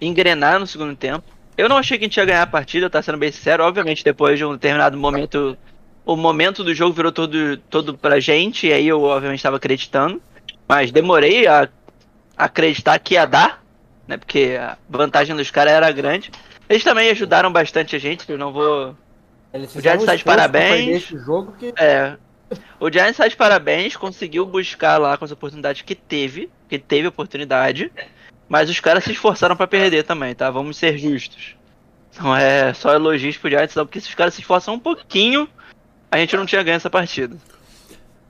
[0.00, 1.24] engrenar no segundo tempo.
[1.56, 3.64] Eu não achei que a gente ia ganhar a partida, tá sendo bem sincero.
[3.64, 5.56] Obviamente, depois de um determinado momento
[6.04, 10.20] o momento do jogo virou todo, todo pra gente, e aí eu obviamente estava acreditando.
[10.68, 11.68] Mas demorei a
[12.36, 13.62] acreditar que ia dar,
[14.06, 14.16] né?
[14.16, 16.30] Porque a vantagem dos caras era grande.
[16.72, 18.96] Eles também ajudaram bastante a gente, eu não vou.
[19.52, 21.02] Eles o Giants está de parabéns.
[21.02, 21.70] Jogo que...
[21.76, 22.16] É.
[22.80, 27.06] O Giants está de parabéns, conseguiu buscar lá com as oportunidades que teve, que teve
[27.06, 27.92] oportunidade.
[28.48, 30.50] Mas os caras se esforçaram para perder também, tá?
[30.50, 31.56] Vamos ser justos.
[32.18, 35.46] Não é só elogios pro Giants, não, porque se os caras se esforçam um pouquinho,
[36.10, 37.36] a gente não tinha ganho essa partida.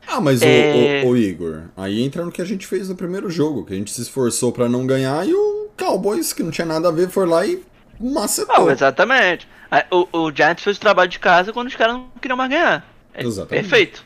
[0.05, 1.03] Ah, mas é...
[1.05, 3.73] o, o, o, Igor, aí entra no que a gente fez no primeiro jogo, que
[3.73, 6.93] a gente se esforçou para não ganhar e o Cowboys, que não tinha nada a
[6.93, 7.63] ver, foi lá e
[8.03, 8.71] macetou.
[8.71, 9.49] Exatamente.
[9.91, 12.87] O, o Giants fez o trabalho de casa quando os caras não queriam mais ganhar.
[13.15, 13.63] É exatamente.
[13.63, 14.05] Perfeito.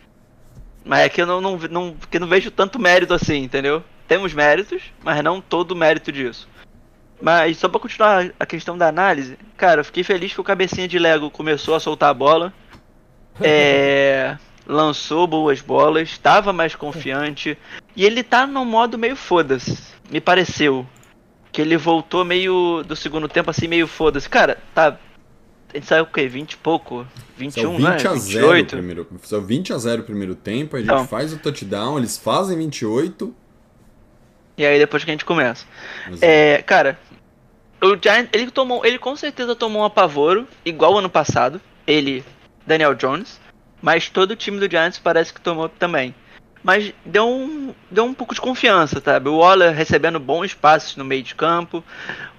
[0.84, 3.82] Mas é que eu não, não, não, que não vejo tanto mérito assim, entendeu?
[4.06, 6.48] Temos méritos, mas não todo o mérito disso.
[7.20, 10.86] Mas só pra continuar a questão da análise, cara, eu fiquei feliz que o cabecinha
[10.86, 12.52] de Lego começou a soltar a bola.
[13.38, 17.58] É, lançou boas bolas, estava mais confiante.
[17.94, 19.76] E ele tá num modo meio foda-se,
[20.10, 20.86] me pareceu.
[21.56, 24.28] Que ele voltou meio do segundo tempo assim, meio foda-se.
[24.28, 24.98] Cara, tá.
[25.72, 26.28] A gente saiu o quê?
[26.28, 27.06] 20 e pouco?
[27.34, 28.10] 21, 20 né?
[28.10, 29.08] a 0 primeiro.
[29.22, 33.34] Saiu 20 a 0 primeiro tempo, a gente então, faz o touchdown, eles fazem 28.
[34.58, 35.64] E aí depois que a gente começa.
[36.20, 36.98] É, cara,
[37.82, 41.58] o Giant, ele tomou, ele com certeza tomou um apavoro, igual ano passado.
[41.86, 42.22] Ele
[42.66, 43.40] Daniel Jones,
[43.80, 46.14] mas todo o time do Giants parece que tomou também.
[46.66, 49.28] Mas deu um, deu um pouco de confiança, sabe?
[49.28, 51.84] O Waller recebendo bons passes no meio de campo,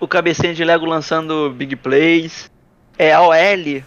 [0.02, 2.52] o cabecinha de Lego lançando big plays.
[3.00, 3.82] É, a OL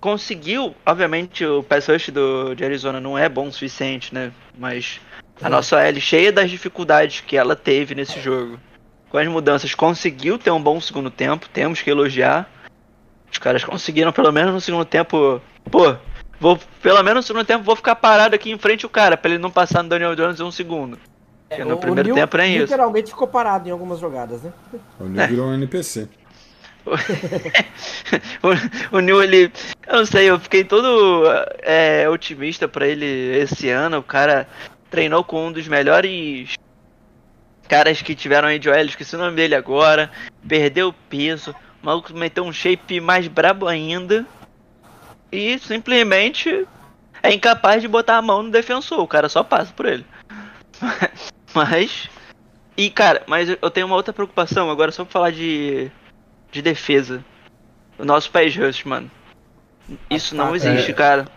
[0.00, 4.32] conseguiu, obviamente o pass rush do, de Arizona não é bom o suficiente, né?
[4.58, 4.98] Mas
[5.42, 8.58] a nossa OL cheia das dificuldades que ela teve nesse jogo.
[9.10, 12.50] Com as mudanças conseguiu ter um bom segundo tempo, temos que elogiar.
[13.30, 15.38] Os caras conseguiram, pelo menos no segundo tempo.
[15.70, 15.94] Pô,
[16.42, 19.30] vou, pelo menos no segundo tempo, vou ficar parado aqui em frente o cara, pra
[19.30, 20.98] ele não passar no Daniel Jones em um segundo.
[21.48, 22.62] É, no primeiro tempo nem isso.
[22.62, 24.52] literalmente ficou parado em algumas jogadas, né?
[24.98, 25.26] O Neil é.
[25.28, 26.08] virou um NPC.
[28.92, 29.52] o, o New, ele.
[29.86, 31.24] Eu não sei, eu fiquei todo
[31.62, 33.98] é, otimista pra ele esse ano.
[33.98, 34.48] O cara
[34.90, 36.54] treinou com um dos melhores
[37.68, 40.10] caras que tiveram aí de OL, esqueci o nome dele agora.
[40.48, 41.54] Perdeu peso.
[41.82, 44.26] O maluco meteu um shape mais brabo ainda.
[45.32, 46.66] E simplesmente
[47.22, 49.00] é incapaz de botar a mão no defensor.
[49.00, 50.04] O cara só passa por ele.
[51.54, 52.08] Mas.
[52.76, 55.90] E cara, mas eu tenho uma outra preocupação agora só pra falar de.
[56.50, 57.22] de defesa.
[57.98, 59.10] O nosso país rush, mano.
[60.08, 60.94] Isso não existe, é.
[60.94, 61.28] cara.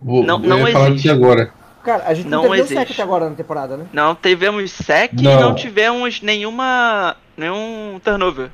[0.00, 1.02] Vou, Não- eu não falar existe.
[1.08, 1.52] disso agora.
[1.82, 2.74] Cara, a gente Não não, teve um existe.
[2.78, 3.86] sec até agora na temporada, né?
[3.92, 5.40] Não tivemos sec e Não.
[5.40, 7.16] não tivemos nenhuma.
[7.36, 8.50] nenhum turnover.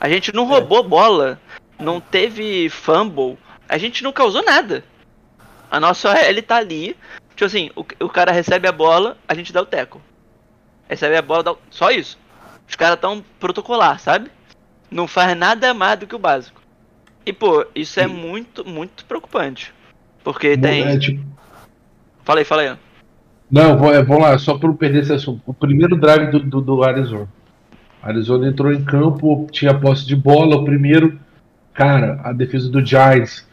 [0.00, 1.40] A gente não roubou bola,
[1.78, 3.38] não teve fumble,
[3.72, 4.84] a gente não causou nada.
[5.70, 6.94] A nossa OL tá ali,
[7.30, 9.98] tipo assim, o, o cara recebe a bola, a gente dá o teco.
[10.86, 11.58] Recebe a bola, dá o...
[11.70, 12.18] só isso.
[12.68, 14.30] Os caras tão protocolar, sabe?
[14.90, 16.60] Não faz nada mais do que o básico.
[17.24, 19.72] E pô, isso é muito, muito preocupante.
[20.22, 20.82] Porque tem.
[20.82, 21.24] É, tipo,
[22.24, 22.76] Fala aí, fala aí.
[23.50, 25.40] Não, vou- é, vamos lá, só para não perder esse assunto.
[25.46, 27.28] O primeiro drive do, do, do Arizona.
[28.02, 30.56] Arizona entrou em campo, tinha posse de bola.
[30.56, 31.18] O primeiro,
[31.72, 33.46] cara, a defesa do Giants,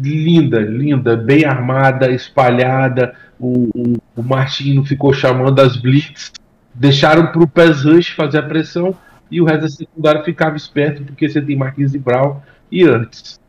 [0.00, 3.14] linda, linda, bem armada, espalhada.
[3.38, 6.32] O, o, o ficou chamando as blitz.
[6.74, 8.94] Deixaram para o Pass Rush fazer a pressão
[9.30, 12.36] e o resto da secundária ficava esperto porque você tem Marquinhos e Brown
[12.70, 13.40] e antes.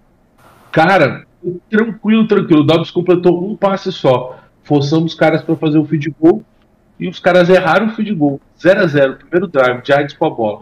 [0.71, 1.25] Cara,
[1.69, 2.61] tranquilo, tranquilo.
[2.61, 4.39] O Dobbs completou um passe só.
[4.63, 6.43] Forçamos os caras para fazer o feed goal
[6.99, 8.41] e os caras erraram o feed goal.
[8.61, 10.61] 0 a 0 primeiro drive, Giants com a bola.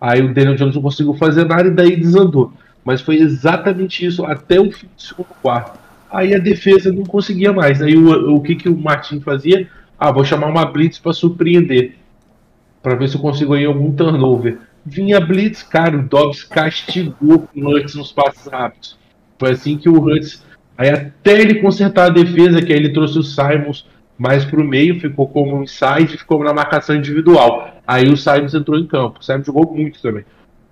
[0.00, 2.52] Aí o Daniel Jones não conseguiu fazer nada e daí desandou.
[2.84, 5.78] Mas foi exatamente isso até o fim do segundo quarto.
[6.10, 7.80] Aí a defesa não conseguia mais.
[7.80, 9.68] Aí o, o que, que o Martin fazia?
[9.98, 11.96] Ah, vou chamar uma blitz para surpreender.
[12.82, 14.58] Para ver se eu consigo aí algum turnover.
[14.84, 18.98] Vinha blitz, cara, o Dobbs castigou o Hurts nos passes rápidos.
[19.38, 20.42] Foi assim que o Hurts.
[20.76, 25.00] Aí até ele consertar a defesa, que aí ele trouxe o Simons mais pro meio,
[25.00, 27.74] ficou como inside, ficou na marcação individual.
[27.86, 29.20] Aí o Simons entrou em campo.
[29.20, 30.24] O Simons jogou muito também.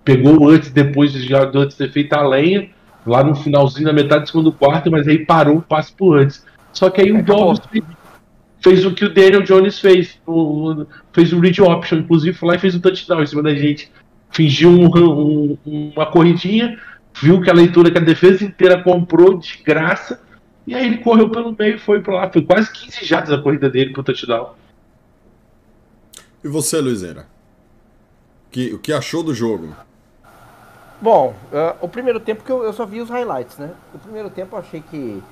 [0.09, 2.71] Pegou Hurts depois de já do Hurts ter feito a lenha,
[3.07, 6.47] lá no finalzinho da metade do segundo quarto, mas aí parou o passe pro Hurts.
[6.73, 7.23] Só que aí o.
[7.23, 7.85] Dobbs fez,
[8.63, 10.19] fez o que o Daniel Jones fez.
[10.27, 13.55] o- fez o read option, inclusive foi lá e fez o touchdown em cima da
[13.55, 13.93] gente.
[14.31, 16.79] Fingiu um- um- uma corridinha,
[17.21, 20.23] viu que a leitura que a defesa inteira comprou de graça,
[20.67, 22.31] e aí ele correu pelo meio e foi pra lá.
[22.31, 24.55] Foi quase 15 jardas a corrida dele pro touchdown.
[26.43, 27.27] E você, Luizera?
[28.51, 29.77] Que, o que achou do jogo?
[31.01, 33.71] Bom, ah, o primeiro tempo que eu, eu só vi os highlights, né?
[33.95, 35.23] O primeiro tempo eu achei que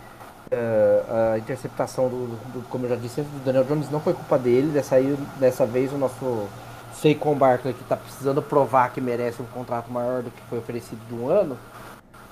[0.53, 4.39] ah, a interceptação do, do- como eu já disse do Daniel Jones não foi culpa
[4.39, 4.69] dele.
[4.69, 6.47] Dessa, aí, dessa vez o nosso
[6.95, 11.01] Saquon Barkley, que tá precisando provar que merece um contrato maior do que foi oferecido
[11.09, 11.59] de um ano,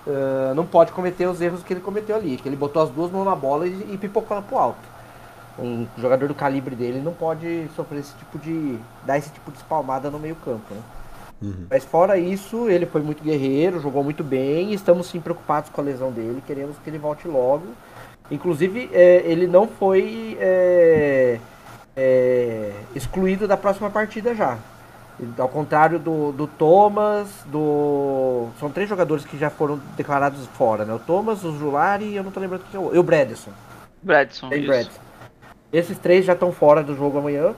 [0.07, 2.37] ah, não pode cometer os erros que ele cometeu ali.
[2.37, 4.95] Que ele botou as duas mãos na bola e, e pipocou ela pro alto.
[5.59, 8.79] Um jogador do calibre dele não pode sofrer esse tipo de.
[9.05, 10.81] dar esse tipo de espalmada no meio campo, né?
[11.71, 15.85] Mas fora isso, ele foi muito guerreiro, jogou muito bem estamos sim preocupados com a
[15.85, 17.67] lesão dele, queremos que ele volte logo.
[18.31, 21.39] Inclusive, é, ele não foi é,
[21.95, 24.59] é, excluído da próxima partida já.
[25.39, 28.49] Ao contrário do, do Thomas, do.
[28.59, 30.93] São três jogadores que já foram declarados fora, né?
[30.93, 32.93] O Thomas, o Julari e eu não tô lembrando quem é o.
[32.93, 33.53] E o Bradson.
[34.03, 34.49] Bradson.
[34.49, 34.67] Tem.
[34.67, 35.01] Bradson.
[35.73, 37.55] Esses três já estão fora do jogo amanhã.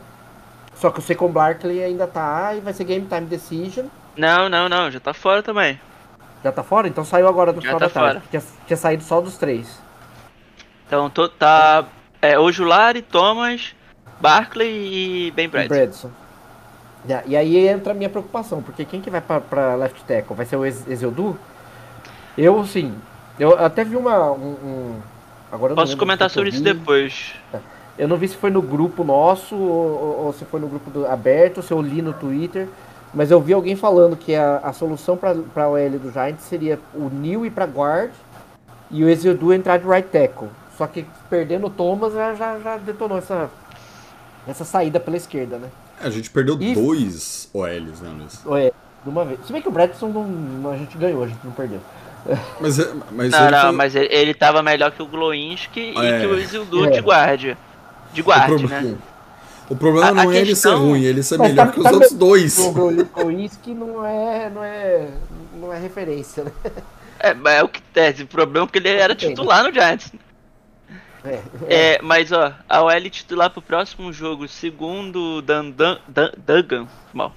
[0.77, 3.87] Só que o Secon Barkley ainda tá e vai ser game time decision.
[4.17, 5.81] Não, não, não, já tá fora também.
[6.45, 6.87] Já tá fora?
[6.87, 8.12] Então saiu agora no Já final tá da tarde.
[8.21, 8.23] fora.
[8.31, 9.81] Tinha, tinha saído só dos três.
[10.87, 11.85] Então tô, tá.
[12.23, 13.75] É Ojulari, Thomas,
[14.21, 14.69] Barkley
[15.29, 15.69] e Ben E Bradson.
[15.75, 16.11] Bradson.
[17.09, 20.35] Yeah, E aí entra a minha preocupação, porque quem que vai pra, pra left tackle?
[20.37, 21.39] Vai ser o Ezeudu?
[22.37, 22.95] Eu, assim,
[23.39, 24.33] eu até vi uma.
[24.33, 25.01] Um, um-
[25.53, 26.65] agora Posso comentar sobre isso vi.
[26.65, 27.35] depois.
[27.99, 30.91] Eu não vi se foi no grupo nosso ou, ou- ou se foi no grupo
[30.91, 32.69] do- aberto, se eu li no Twitter.
[33.15, 36.79] Mas eu vi alguém falando que a, a solução para a OL do Giants seria
[36.95, 38.11] o Neil ir para guard
[38.91, 40.49] e o Ezeudu entrar de right tackle.
[40.77, 43.49] Só que perdendo o Thomas já, já, já detonou essa,
[44.47, 45.69] essa saída pela esquerda, né?
[46.03, 48.63] É, a gente perdeu E- dois OLs, né, Luiz?
[48.63, 49.41] É, de uma vez.
[49.47, 51.81] Se bem que o Bradson não, não- a gente ganhou, a gente não perdeu.
[52.61, 55.95] Mas, é- mas Não, ele não, foi- mas ele, ele tava melhor que o Glowinski
[55.97, 56.19] É.
[56.19, 56.91] e que o Isildur É.
[56.91, 57.57] de guarda.
[58.17, 58.97] De o, guarda, problema, né?
[59.69, 61.73] o problema A- não a é ele ser questão- ruim, ele ser Mas melhor tá-
[61.73, 62.59] que os tá outros dois.
[62.59, 65.09] O Kowinski não é, não é,
[65.55, 66.53] não é referência, né?
[67.19, 68.23] É, mas é o que tese.
[68.25, 69.31] O problema é que ele era Entendo.
[69.31, 70.13] titular no Giants.
[71.25, 76.87] É, É, mas ó, a OL titular pro próximo jogo, segundo Dan, Dan, Dan- Duggan,
[77.13, 77.35] mal.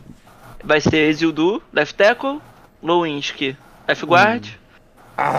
[0.63, 2.39] vai ser Ezildu, left tackle,
[2.83, 4.45] Lewinsky, left guard,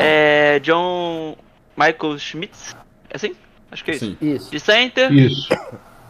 [0.01, 1.37] é, John
[1.77, 2.75] Michael Schmitz,
[3.09, 3.37] é assim?
[3.71, 4.05] Acho que é isso.
[4.07, 4.17] Sim.
[4.21, 4.51] Isso.
[4.51, 5.49] De center, Isso.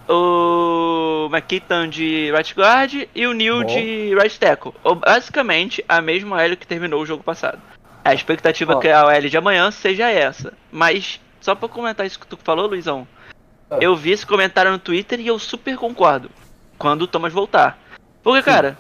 [0.09, 3.67] o McKitton de right guard e o Neil Bom.
[3.67, 4.73] de right tackle.
[4.83, 7.61] Ou, Basicamente a mesma L que terminou o jogo passado.
[8.05, 8.79] A expectativa Ó.
[8.79, 10.53] é que a OL de amanhã seja essa.
[10.73, 13.07] Mas, só pra comentar isso que tu falou, Luizão,
[13.71, 13.79] Ah.
[13.81, 16.31] eu vi esse comentário no Twitter e eu super concordo.
[16.79, 17.79] Quando o Thomas voltar.
[18.23, 18.79] Porque, cara,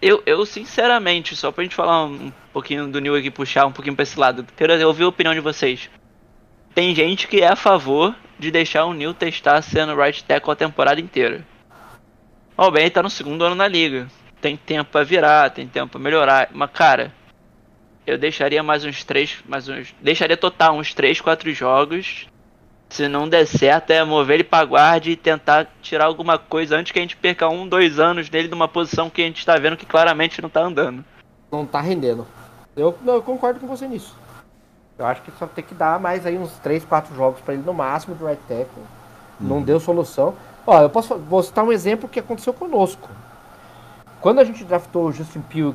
[0.00, 3.72] eu, eu sinceramente, só pra gente falar um, um pouquinho do Neil aqui, puxar um
[3.72, 5.90] pouquinho pra esse lado, quero ouvir a opinião de vocês.
[6.80, 10.56] Tem gente que é a favor de deixar o Neil testar sendo right tackle a
[10.56, 11.46] temporada inteira.
[12.72, 14.08] Bem, ele tá no segundo ano na liga.
[14.40, 16.48] Tem tempo pra virar, tem tempo pra melhorar.
[16.54, 17.12] Mas, cara,
[18.06, 22.26] eu deixaria mais uns três, mais uns, deixaria total uns 3, 4 jogos.
[22.88, 26.92] Se não der certo, é mover ele pra guarda e tentar tirar alguma coisa antes
[26.92, 29.76] que a gente perca um, dois anos dele numa posição que a gente tá vendo
[29.76, 31.04] que claramente não tá andando.
[31.52, 32.26] Não tá rendendo.
[32.74, 34.16] Eu, eu concordo com você nisso.
[35.00, 37.62] Eu acho que só tem que dar mais aí uns 3, 4 jogos pra ele
[37.64, 38.82] no máximo de right tackle.
[39.40, 40.34] Não deu solução.
[40.66, 43.08] Ó, eu posso vou citar um exemplo que aconteceu conosco.
[44.20, 45.74] Quando a gente draftou o Justin Pugh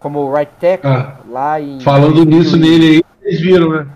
[0.00, 3.86] como right tackle Ah, lá em Falando nisso nele aí, vocês viram, né?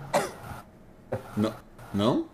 [1.35, 1.51] Não?
[1.93, 2.25] Não?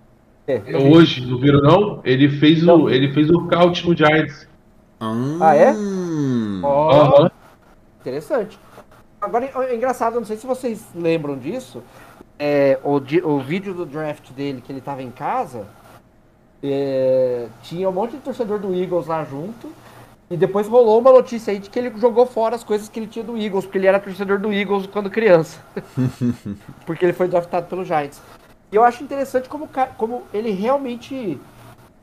[0.48, 0.96] É, eu vi.
[0.96, 2.00] Hoje, não viram não?
[2.04, 2.84] Ele fez Não.
[2.84, 4.48] o, ele fez o couch no Giants.
[5.00, 5.74] Ah, é?
[5.74, 6.62] Hum.
[6.64, 7.32] Ó, Aham.
[8.02, 8.60] Interessante.
[9.20, 11.84] Agora, é engraçado, eu não sei se vocês lembram disso.
[12.38, 15.68] É, o, o vídeo do draft dele, que ele tava em casa,
[16.62, 19.72] é, tinha um monte de torcedor do Eagles lá junto.
[20.30, 23.08] E depois rolou uma notícia aí de que ele jogou fora as coisas que ele
[23.08, 25.58] tinha do Eagles, porque ele era torcedor do Eagles quando criança.
[26.86, 28.22] porque ele foi draftado pelo Giants.
[28.70, 31.40] E eu acho interessante como, como ele realmente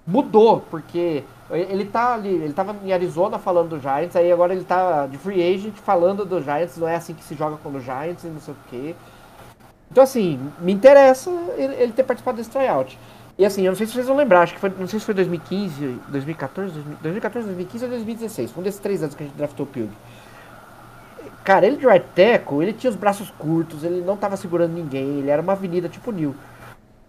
[0.07, 4.65] mudou, porque ele tá ali, ele tava em Arizona falando do Giants, aí agora ele
[4.65, 7.81] tá de free agent falando do Giants, não é assim que se joga com o
[7.81, 8.95] Giants e não sei o quê.
[9.91, 12.99] Então assim, me interessa ele, ter participado desse tryout.
[13.37, 15.07] E assim, eu não sei se vocês vão lembrar, acho que foi, não sei se
[15.07, 19.37] foi 2015, 2014, 2014, 2015 ou 2016, foi um desses três anos que a gente
[19.37, 19.91] draftou o Pug.
[21.43, 25.19] Cara, ele de right tackle, ele tinha os braços curtos, ele não tava segurando ninguém,
[25.19, 26.35] ele era uma avenida tipo New.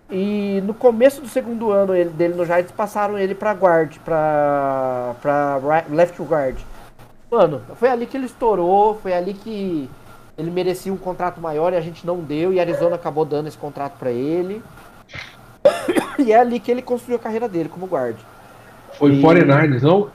[0.10, 5.16] E no começo do segundo ano ele- dele no Giants, passaram ele pra guard, pra,
[5.22, 6.58] pra right- left guard.
[7.32, 9.90] Mano, foi ali que ele estourou, foi ali que
[10.38, 13.48] ele merecia um contrato maior e a gente não deu, e a Arizona acabou dando
[13.48, 14.62] esse contrato pra ele.
[16.18, 18.16] E é ali que ele construiu a carreira dele como guard.
[18.94, 20.08] Foi E- 49ers, não?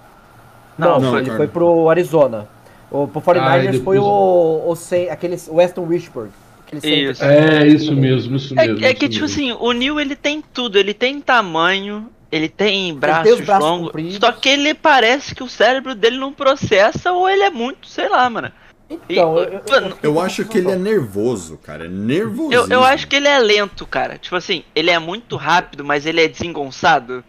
[0.79, 1.37] Não, não, ele cara.
[1.37, 2.48] foi pro Arizona.
[2.90, 4.74] O, pro 49ers Ah, foi o, o,
[5.11, 6.31] aquele Weston Richburg.
[6.78, 7.11] Center.
[7.11, 7.24] Isso.
[7.24, 8.85] É, isso mesmo, isso É, mesmo.
[8.85, 9.42] é isso que, tipo mesmo.
[9.42, 14.16] assim, o Neil ele tem tudo, ele tem tamanho, ele tem braços, braços longos, compridos.
[14.20, 18.09] só que ele parece que o cérebro dele não processa ou ele é muito, sei
[18.09, 18.52] lá, mano.
[18.88, 21.85] Então, E, eu, eu, Eu acho que ele é nervoso, cara.
[21.85, 22.52] É nervoso.
[22.52, 24.18] Eu, eu acho que ele é lento, cara.
[24.18, 27.22] Tipo assim, ele é muito rápido, mas ele é desengonçado.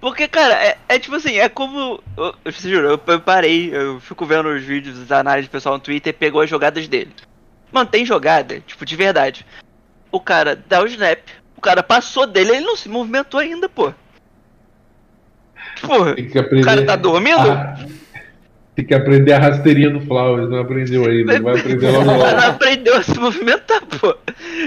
[0.00, 2.02] Porque, cara, é, é tipo assim, é como.
[2.16, 5.76] Eu, eu juro, eu, eu parei, eu fico vendo os vídeos da análise do pessoal
[5.76, 7.12] no Twitter e pegou as jogadas dele.
[7.72, 9.44] Mano, tem jogada, tipo, de verdade.
[10.10, 11.20] O cara dá o snap,
[11.56, 13.92] o cara passou dele, ele não se movimentou ainda, pô.
[15.82, 16.62] Porra, Tem que aprender.
[16.62, 17.38] o cara tá dormindo?
[17.50, 17.76] Ah,
[18.74, 21.40] tem que aprender a rasteirinha do Flowers, não aprendeu ainda.
[21.40, 22.50] Vai aprender logo O cara logo.
[22.52, 24.16] aprendeu a se movimentar, pô.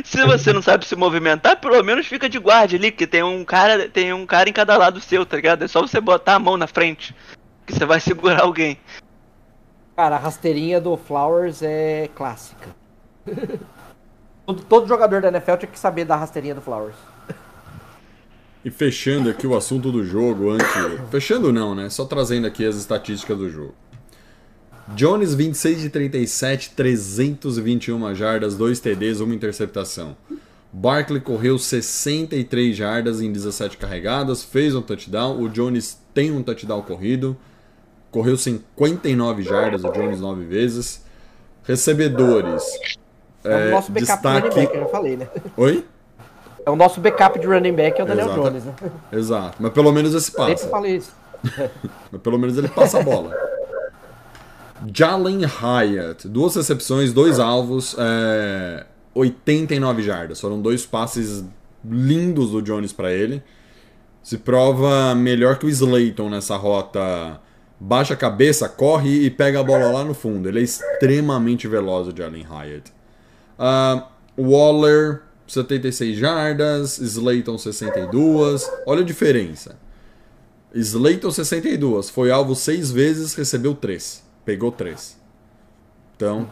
[0.03, 3.43] Se você não sabe se movimentar, pelo menos fica de guarda ali, que tem um
[3.43, 5.63] cara, tem um cara em cada lado seu, tá ligado?
[5.63, 7.15] É só você botar a mão na frente,
[7.65, 8.77] que você vai segurar alguém.
[9.95, 12.69] Cara, a rasteirinha do Flowers é clássica.
[14.45, 16.95] todo, todo jogador da NFL tinha que saber da rasteirinha do Flowers.
[18.63, 20.67] E fechando aqui o assunto do jogo, antes.
[21.09, 21.89] Fechando não, né?
[21.89, 23.73] Só trazendo aqui as estatísticas do jogo.
[24.95, 30.15] Jones, 26 de 37, 321 jardas, 2 TDs, 1 interceptação.
[30.71, 35.41] Barkley correu 63 jardas em 17 carregadas, fez um touchdown.
[35.41, 37.35] O Jones tem um touchdown corrido.
[38.11, 41.03] Correu 59 jardas, o Jones 9 vezes.
[41.63, 42.63] Recebedores.
[43.43, 45.27] É, o nosso backup de running destaque- back, eu já falei, né?
[45.57, 45.85] Oi?
[46.65, 48.41] É o nosso backup de running back, é o Daniel Exato.
[48.41, 48.73] Jones, né?
[49.11, 49.57] Exato.
[49.59, 50.67] Mas pelo menos esse Sempre passa.
[50.69, 51.11] falei isso.
[52.11, 53.35] Mas pelo menos ele passa a bola.
[54.93, 60.39] Jalen Hyatt, duas recepções, dois alvos, é, 89 jardas.
[60.41, 61.43] Foram dois passes
[61.83, 63.43] lindos do Jones para ele.
[64.23, 67.39] Se prova melhor que o Slayton nessa rota.
[67.79, 70.47] Baixa a cabeça, corre e pega a bola lá no fundo.
[70.47, 72.93] Ele é extremamente veloz, o Jalen Hyatt.
[73.63, 76.97] Ah, Waller, 76 jardas.
[76.97, 78.67] Slayton, 62.
[78.87, 79.77] Olha a diferença.
[80.73, 84.23] Slayton 62, foi alvo seis vezes, recebeu três.
[84.43, 85.19] Pegou três.
[86.15, 86.49] Então,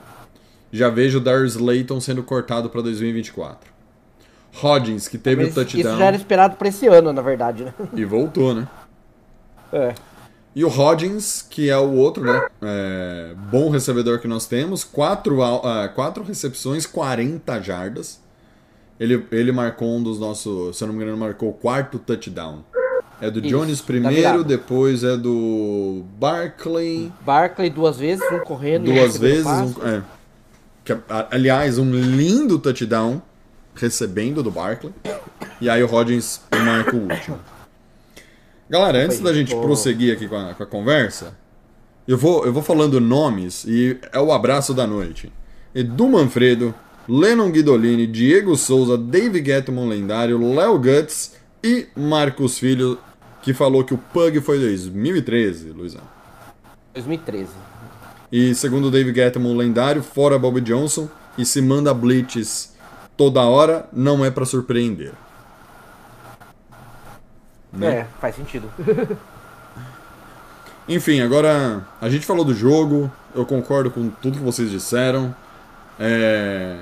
[0.72, 3.72] já vejo o Darius Layton sendo cortado para 2024.
[4.62, 7.64] Hodgins, que teve Mas o touchdown Isso já era esperado pra esse ano, na verdade,
[7.64, 7.74] né?
[7.95, 8.68] e voltou, né?
[9.72, 9.93] É.
[10.60, 15.41] E o Hodgins, que é o outro né, é, bom recebedor que nós temos, quatro,
[15.41, 18.20] ah, quatro recepções, 40 jardas.
[18.99, 22.66] Ele, ele marcou um dos nossos, se eu não me engano, marcou o quarto touchdown.
[23.22, 24.43] É do Isso, Jones tá primeiro, virado.
[24.43, 29.45] depois é do Barkley Barkley duas vezes, um correndo um duas vezes.
[29.45, 30.03] um- é.
[30.84, 30.93] Que,
[31.32, 33.22] aliás, um lindo touchdown
[33.74, 34.93] recebendo do Barkley.
[35.62, 37.39] E aí o Hodgins marca o último.
[38.70, 41.36] Galera, antes da gente prosseguir aqui com a, com a conversa,
[42.08, 45.34] eu vou, eu vou falando nomes e é o abraço da noite.
[45.74, 46.74] Edu Manfredo,
[47.08, 53.00] Lennon Guidolini, Diego Souza, Dave Gettman lendário, Léo Guts e Marcos Filho,
[53.42, 56.04] que falou que o Pug foi 2013, Luizão.
[56.94, 57.50] 2013.
[58.32, 61.10] E segundo Dave Gettman, lendário, fora Bob Johnson,
[61.40, 62.76] e se manda blitz
[63.18, 65.14] toda hora, não é pra surpreender.
[67.72, 68.00] Né?
[68.00, 68.70] É, faz sentido.
[70.88, 75.36] Enfim, agora a gente falou do jogo, eu concordo com tudo que vocês disseram.
[76.00, 76.80] É,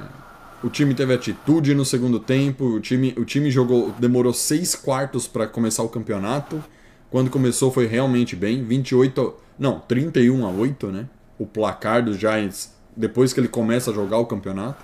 [0.63, 5.27] O time teve atitude no segundo tempo, o time, o time jogou, demorou seis quartos
[5.27, 6.63] para começar o campeonato.
[7.11, 11.05] Quando começou foi realmente bem, 28, não, 31 a 8, né?
[11.37, 14.83] O placar dos Giants depois que ele começa a jogar o campeonato.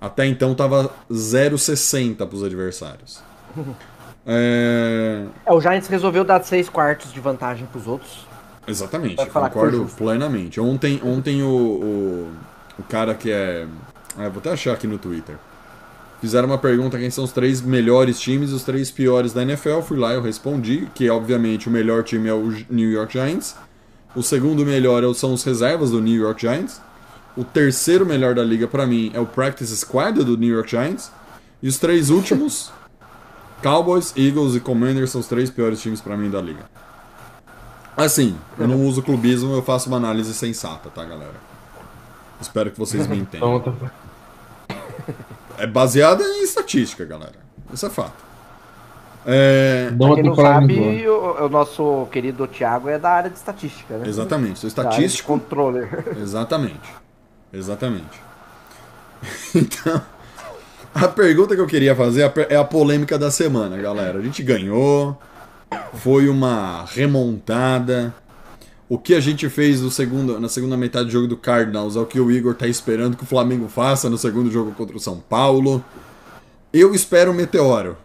[0.00, 3.22] Até então tava 0,60 para os adversários.
[4.26, 8.26] É, É, o Giants resolveu dar seis quartos de vantagem pros outros.
[8.66, 10.60] Exatamente, concordo plenamente.
[10.60, 12.32] Ontem, ontem o, o,
[12.78, 13.66] o cara que é.
[14.18, 15.36] Ah, vou até achar aqui no Twitter.
[16.20, 19.80] Fizeram uma pergunta quem são os três melhores times e os três piores da NFL.
[19.82, 23.54] Fui lá e eu respondi que, obviamente, o melhor time é o New York Giants.
[24.14, 26.80] O segundo melhor é são os reservas do New York Giants.
[27.36, 31.12] O terceiro melhor da liga, pra mim, é o Practice Squad do New York Giants.
[31.62, 32.72] E os três últimos,
[33.62, 36.64] Cowboys, Eagles e Commanders, são os três piores times pra mim da liga.
[37.96, 41.34] Assim, eu não uso clubismo, eu faço uma análise sensata, tá, galera?
[42.40, 43.62] Espero que vocês me entendam.
[45.58, 47.36] É baseada em estatística, galera.
[47.72, 48.26] Isso é fato.
[49.28, 53.96] É, uma Quem não sabe, o, o nosso querido Thiago é da área de estatística,
[53.98, 54.06] né?
[54.06, 55.32] exatamente, sou Da estatístico.
[55.32, 56.04] controller.
[56.20, 56.94] Exatamente.
[57.52, 58.20] Exatamente.
[59.54, 60.02] Então,
[61.04, 64.18] a pergunta que eu queria fazer é a é a polêmica da semana, galera.
[64.18, 65.16] A gente ganhou,
[65.94, 68.14] foi uma remontada.
[68.88, 72.00] O que a gente fez no segundo, na segunda metade do jogo do Cardinals é
[72.00, 75.00] o que o Igor tá esperando que o Flamengo faça no segundo jogo contra o
[75.00, 75.84] São Paulo.
[76.72, 77.96] Eu espero um meteoro.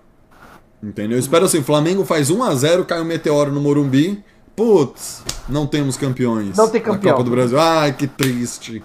[0.81, 1.17] Entendeu?
[1.17, 4.23] Eu espero assim, o Flamengo faz 1 a 0 cai um meteoro no Morumbi.
[4.55, 6.57] Putz, não temos campeões.
[6.57, 7.11] Não tem na campeão.
[7.13, 7.59] Copa do Brasil.
[7.59, 8.83] Ai, que triste.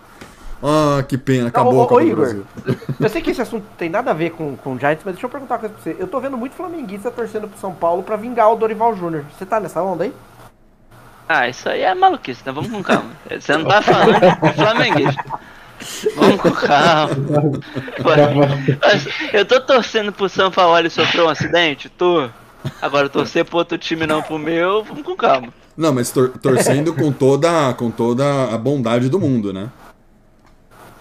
[0.63, 2.47] Ah, que pena, acabou Ô, ô, a Copa ô, do Igor, Brasil.
[2.99, 5.27] Eu sei que esse assunto tem nada a ver com, com o Giants, mas deixa
[5.27, 5.97] eu perguntar uma coisa pra você.
[5.99, 9.25] Eu tô vendo muito flamenguista torcendo pro São Paulo pra vingar o Dorival Júnior.
[9.37, 10.13] Você tá nessa onda aí?
[11.29, 12.53] Ah, isso aí é maluquice, né?
[12.53, 13.11] Vamos com calma.
[13.29, 15.25] Você não tá falando de flamenguista.
[16.15, 17.15] Vamos com calma.
[18.05, 18.79] Ué,
[19.33, 21.89] Eu tô torcendo pro São Paulo e sofreu um acidente?
[21.89, 22.29] Tô.
[22.81, 25.49] Agora torcer pro outro time não pro meu, vamos com calma.
[25.77, 29.69] Não, mas tor- torcendo com toda, com toda a bondade do mundo, né?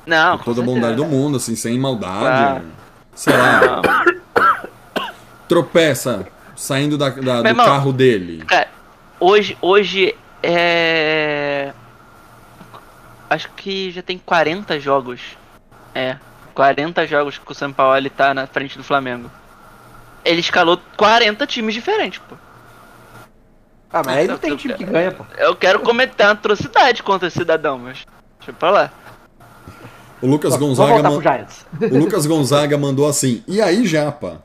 [0.06, 2.20] Não, Com com toda a bondade do mundo, assim, sem maldade.
[2.22, 2.66] Claro.
[3.16, 5.06] Sei lá, Não.
[5.48, 8.44] tropeça saindo da, da- do irmão, carro dele.
[8.46, 8.68] Cara,
[9.20, 11.74] hoje, hoje é.
[13.30, 15.22] Acho que já tem 40 jogos.
[15.94, 16.18] É,
[16.54, 19.32] 40 jogos que o São Paulo tá na frente do Flamengo.
[20.24, 22.36] Ele escalou 40 times diferentes, pô.
[23.92, 25.26] Ah, mas aí não Eu- tem time que quero- ganha, pô.
[25.38, 28.00] Eu quero cometer uma atrocidade contra esse cidadão, mas.
[28.40, 28.92] Deixa eu falar.
[30.26, 31.66] O Lucas Vamos Gonzaga, voltar man- pro Giants.
[31.94, 34.42] o Lucas Gonzaga mandou assim: E aí, Japa?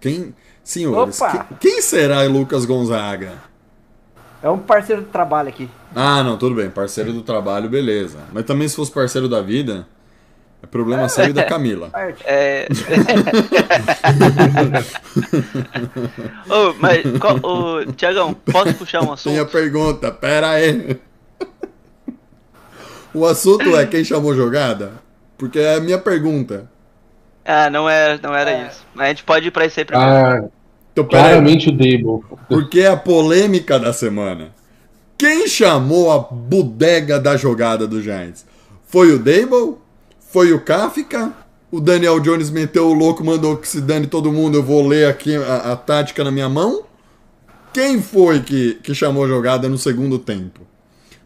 [0.00, 0.34] Quem.
[0.62, 3.32] Senhores, que- quem será o Lucas Gonzaga?
[4.42, 5.68] É um parceiro de trabalho aqui.
[5.94, 8.18] Ah, não, tudo bem, parceiro do trabalho, beleza.
[8.32, 9.86] Mas também se fosse parceiro da vida,
[10.62, 11.88] é problema e da Camila.
[11.90, 12.22] Parte.
[12.24, 12.68] É.
[16.48, 17.02] Ô, mas,
[17.42, 19.34] ô, Tiagão, posso puxar um assunto?
[19.46, 20.98] pergunta, pera aí.
[23.14, 24.92] O assunto é quem chamou jogada?
[25.38, 26.70] Porque é a minha pergunta.
[27.44, 28.84] Ah, não era, não era isso.
[28.94, 30.12] Mas a gente pode ir pra isso aí primeiro.
[30.12, 30.48] Ah,
[30.92, 32.24] Então, claramente o Dable.
[32.48, 34.54] Porque é a polêmica da semana.
[35.18, 38.44] Quem chamou a bodega da jogada do Giants?
[38.86, 39.76] Foi o Dable?
[40.18, 41.32] Foi o Kafka?
[41.70, 45.08] O Daniel Jones meteu o louco, mandou que se dane todo mundo, eu vou ler
[45.08, 46.84] aqui a, a tática na minha mão?
[47.72, 50.60] Quem foi que, que chamou a jogada no segundo tempo?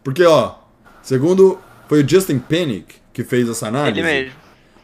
[0.03, 0.55] Porque, ó,
[1.03, 1.59] segundo.
[1.89, 3.99] Foi o Justin Panic que fez essa análise.
[3.99, 4.32] Ele mesmo.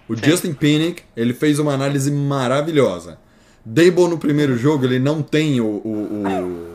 [0.09, 0.22] O Sim.
[0.24, 3.18] Justin Pinnick, ele fez uma análise maravilhosa.
[3.64, 6.74] Dable no primeiro jogo, ele não tem o, o,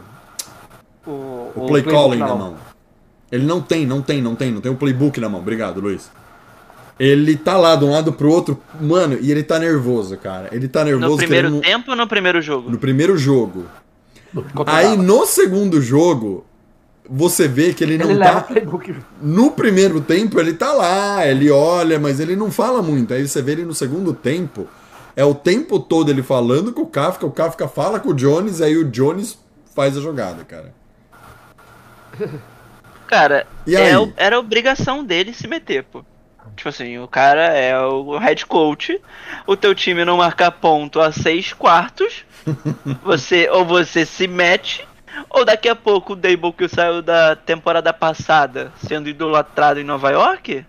[1.06, 2.56] o, O, o play calling na mão.
[3.32, 5.42] Ele não tem, não tem, não tem, não tem o playbook na mão.
[5.42, 6.10] Obrigado, Luiz.
[7.00, 10.50] Ele tá lá de um lado pro outro, mano, e ele tá nervoso, cara.
[10.52, 12.70] Ele tá nervoso No primeiro tempo ou no primeiro jogo?
[12.70, 13.66] no primeiro jogo.
[14.66, 16.46] Aí no segundo jogo,
[17.10, 18.26] você vê que ele não Ele tá.
[18.26, 18.96] leva o playbook.
[19.22, 23.14] No primeiro tempo ele tá lá, ele olha, mas ele não fala muito.
[23.14, 24.68] Aí você vê ele no segundo tempo,
[25.16, 28.62] é o tempo todo ele falando com o Kafka, o Kafka fala com o Jones,
[28.62, 29.38] aí o Jones
[29.76, 30.74] faz a jogada, cara.
[33.08, 36.06] Cara, E é era obrigação dele se meter, pô.
[36.56, 39.02] Tipo assim, o cara é o head coach,
[39.48, 42.26] o teu time não marca ponto a seis quartos,
[43.04, 44.88] você ou você se mete,
[45.30, 50.10] ou daqui a pouco o Dable que saiu da temporada passada sendo idolatrado em Nova
[50.12, 50.66] York,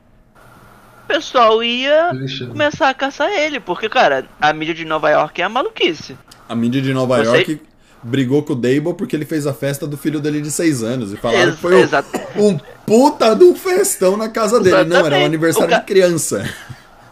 [1.05, 2.11] o pessoal ia
[2.49, 6.17] começar a caçar ele, porque, cara, a mídia de Nova York é a maluquice.
[6.49, 7.61] A mídia de Nova Você- York
[8.03, 11.13] brigou com o Dable porque ele fez a festa do filho dele de seis anos.
[11.13, 14.71] E falaram Ex- que foi um, um puta de um festão na casa dele.
[14.71, 15.25] Não, era um Exatamente.
[15.27, 16.49] aniversário de criança.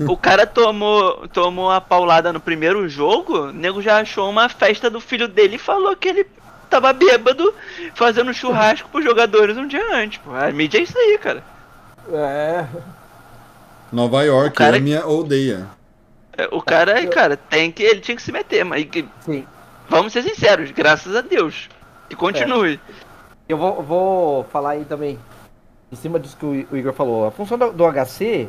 [0.01, 4.89] O cara tomou, tomou a paulada no primeiro jogo, o nego já achou uma festa
[4.89, 6.27] do filho dele e falou que ele
[6.69, 7.55] tava bêbado
[7.95, 10.19] fazendo churrasco pros jogadores um dia antes.
[10.19, 10.33] Pô.
[10.35, 11.43] A mídia é isso aí, cara.
[12.13, 12.67] É.
[13.93, 15.67] Nova York, O cara- ame ou odeia.
[16.37, 17.83] É, O cara, cara, tem que.
[17.83, 19.47] Ele tinha que se meter, mas que- Sim.
[19.89, 21.69] vamos ser sinceros, graças a Deus.
[22.09, 22.81] Que continue.
[23.49, 25.19] Eu vou, vou falar aí também,
[25.91, 27.27] em cima disso que o Igor falou.
[27.27, 28.49] A função do, do HC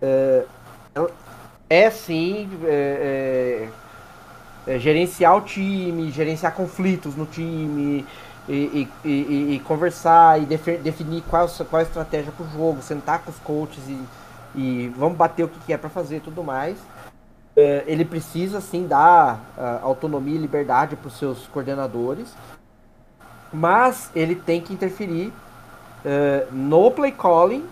[0.00, 0.44] é,
[1.68, 3.68] é sim é, é,
[4.66, 8.06] é, gerenciar o time, gerenciar conflitos no time,
[8.48, 13.30] e, e- e- e- conversar e definir qual, qual a estratégia pro jogo, sentar com
[13.30, 13.82] os coaches
[14.56, 16.76] e, vamos bater o que, que é para fazer e tudo mais.
[17.56, 22.34] É, ele precisa sim dar ah, autonomia e liberdade para os seus coordenadores
[23.54, 25.32] mas ele tem que interferir
[26.04, 27.64] eh, no play calling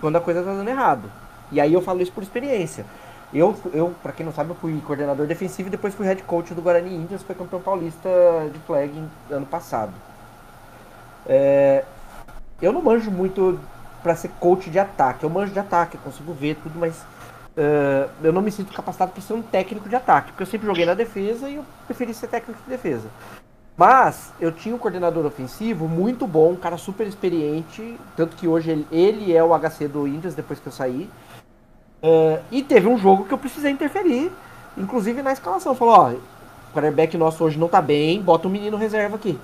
[0.00, 1.10] quando a coisa tá dando errado.
[1.52, 2.84] E aí eu falo isso por experiência.
[3.32, 6.54] Eu, eu para quem não sabe, eu fui coordenador defensivo e depois fui head coach
[6.54, 8.08] do Guarani Indians, foi campeão paulista
[8.52, 8.90] de flag
[9.30, 9.92] ano passado.
[11.26, 11.84] Eh,
[12.62, 13.60] eu não manjo muito
[14.02, 15.24] para ser coach de ataque.
[15.24, 17.04] Eu manjo de ataque, eu consigo ver tudo, mas
[17.54, 20.66] eh, eu não me sinto capacitado para ser um técnico de ataque, porque eu sempre
[20.66, 23.08] joguei na defesa e eu preferi ser técnico de defesa.
[23.76, 28.70] Mas eu tinha um coordenador ofensivo muito bom, um cara super experiente, tanto que hoje
[28.70, 31.08] ele, ele é o HC do Indians depois que eu saí.
[32.02, 34.30] É, e teve um jogo que eu precisei interferir,
[34.76, 35.74] inclusive na escalação.
[35.74, 39.38] Falou, ó, o quarterback nosso hoje não tá bem, bota um menino reserva aqui.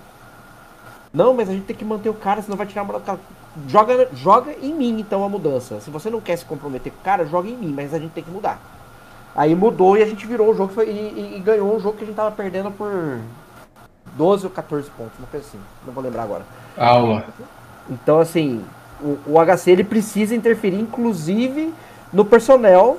[1.12, 3.04] Não, mas a gente tem que manter o cara, senão vai tirar a moral do
[3.06, 3.20] cara.
[3.68, 5.80] Joga, joga em mim então a mudança.
[5.80, 8.10] Se você não quer se comprometer com o cara, joga em mim, mas a gente
[8.12, 8.60] tem que mudar.
[9.36, 12.04] Aí mudou e a gente virou o jogo e, e- e ganhou um jogo que
[12.04, 13.18] a gente tava perdendo por
[14.16, 15.58] 12 ou 14 pontos, uma coisa assim.
[15.86, 16.42] Não vou lembrar agora.
[16.76, 17.26] Aula.
[17.88, 18.64] Então, assim,
[19.00, 21.72] o, o HC ele precisa interferir, inclusive,
[22.14, 22.98] no personnel,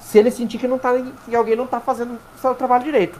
[0.00, 0.92] se ele sentir que, não tá,
[1.24, 3.18] que alguém não tá fazendo o seu trabalho direito.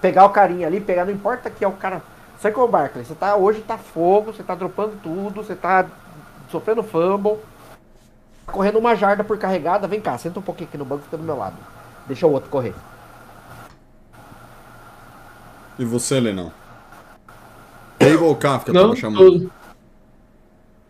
[0.00, 2.02] Pegar o carinha ali, pegar, não importa que é o cara.
[2.40, 5.86] Sai com o Barkley, você tá hoje tá fogo, você tá dropando tudo, você tá
[6.50, 7.38] sofrendo fumble,
[8.46, 11.22] correndo uma jarda por carregada, vem cá, senta um pouquinho aqui no banco, fica do
[11.22, 11.54] meu lado.
[12.06, 12.74] Deixa o outro correr.
[15.78, 16.52] E você, Lenão?
[17.98, 19.40] Dable ou Kafka Não, tava chamando?
[19.48, 19.61] tô-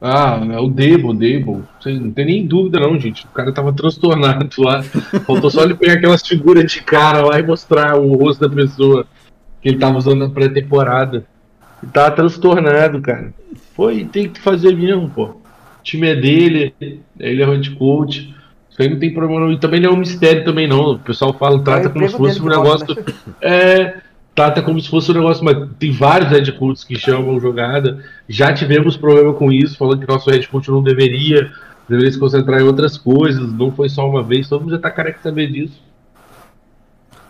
[0.05, 1.62] Ah, é o Debo, o Debo.
[1.86, 3.24] Não tem nem dúvida não, gente.
[3.24, 4.82] O cara tava transtornado lá.
[4.82, 9.07] Faltou só ele pegar aquelas figuras de cara lá e mostrar o rosto da pessoa
[9.61, 11.24] que ele tava usando na pré-temporada.
[11.80, 13.32] Ele tava transtornado, cara.
[13.76, 15.26] Foi, tem que fazer mesmo, pô.
[15.26, 15.38] O
[15.84, 16.74] time é dele,
[17.20, 18.34] ele é o head coach.
[18.68, 19.53] Isso aí não tem problema não.
[19.53, 20.94] E também não é um mistério também não.
[20.94, 22.86] O pessoal fala, trata como se fosse um negócio...
[22.88, 23.05] né?
[23.40, 23.96] É,
[24.35, 28.03] trata como se fosse um negócio, mas tem vários head coaches que chamam jogada.
[28.28, 31.51] Já tivemos problema com isso, falando que nosso head coach não deveria,
[31.89, 34.91] deveria se concentrar em outras coisas, não foi só uma vez, todo mundo já tá
[34.91, 35.80] careca de saber disso.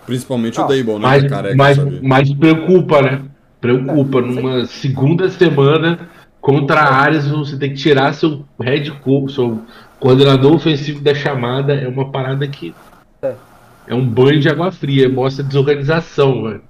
[0.06, 0.98] Principalmente Não, o Dable, né?
[1.00, 3.22] Mas, é careca, mas, mas preocupa, né?
[3.60, 4.20] Preocupa.
[4.20, 6.08] Numa segunda semana
[6.40, 9.62] contra a Ares, você tem que tirar seu head coach, seu
[10.00, 11.72] coordenador ofensivo da chamada.
[11.72, 12.74] É uma parada que.
[13.22, 13.34] É.
[13.86, 16.62] É um banho de água fria, mostra desorganização, velho.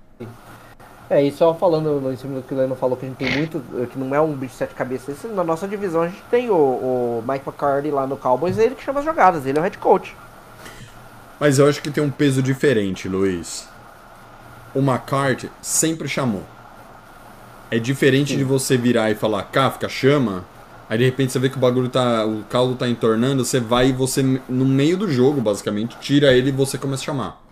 [1.12, 3.36] É, e só falando em cima do que o Leno falou, que a gente tem
[3.36, 6.48] muito, que não é um bicho de sete cabeças, na nossa divisão a gente tem
[6.48, 9.62] o, o Mike McCarthy lá no Cowboys, ele que chama as jogadas, ele é o
[9.62, 10.16] head coach.
[11.38, 13.68] Mas eu acho que tem um peso diferente, Luiz.
[14.74, 16.44] O McCarthy sempre chamou.
[17.70, 20.46] É diferente de você virar e falar, Kafka, chama.
[20.88, 22.24] Aí de repente você vê que o bagulho tá.
[22.24, 26.48] O caldo tá entornando, você vai e você, no meio do jogo, basicamente, tira ele
[26.48, 27.42] e você começa a chamar.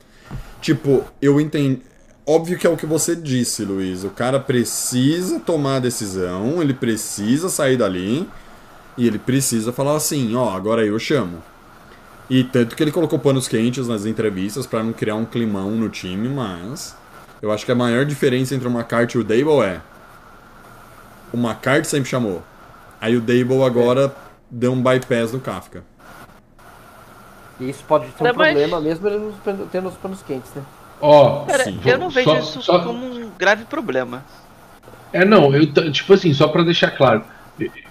[0.62, 1.89] Tipo, eu entendi.
[2.32, 4.04] Óbvio que é o que você disse, Luiz.
[4.04, 8.28] O cara precisa tomar a decisão, ele precisa sair dali
[8.96, 11.42] e ele precisa falar assim: ó, agora eu chamo.
[12.28, 15.88] E tanto que ele colocou panos quentes nas entrevistas pra não criar um climão no
[15.88, 16.94] time, mas
[17.42, 19.80] eu acho que a maior diferença entre o McCarthy e o Dable é
[21.32, 22.42] o McCarthy sempre chamou.
[23.00, 24.14] Aí o Dable agora
[24.48, 25.82] deu um bypass no Kafka.
[27.58, 30.22] E isso pode ser um Não, mas- problema mesmo ele nos pan- tendo os panos
[30.22, 30.62] quentes, né?
[31.00, 31.80] Ó, Cara, Sim.
[31.84, 34.22] eu não vejo Só- isso só- como um grave problema.
[35.12, 37.24] É, não, eu, tipo assim, só pra deixar claro,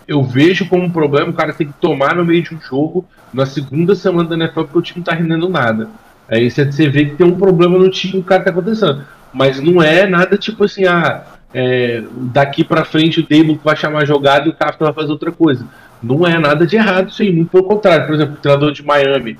[0.07, 3.05] eu- vejo como um problema o cara tem que tomar no meio de um jogo
[3.33, 5.89] na segunda semana da NFL porque o time não tá rendendo nada.
[6.29, 9.03] Aí você, vê que tem um problema no time, o cara tá acontecendo.
[9.33, 14.05] Mas não é nada tipo assim, ah, é, daqui pra frente o Dable vai chamar
[14.05, 15.65] jogada e o Kafka vai fazer outra coisa.
[16.01, 18.05] Não é nada de errado isso aí, muito pelo contrário.
[18.05, 19.37] Por exemplo, o treinador de Miami,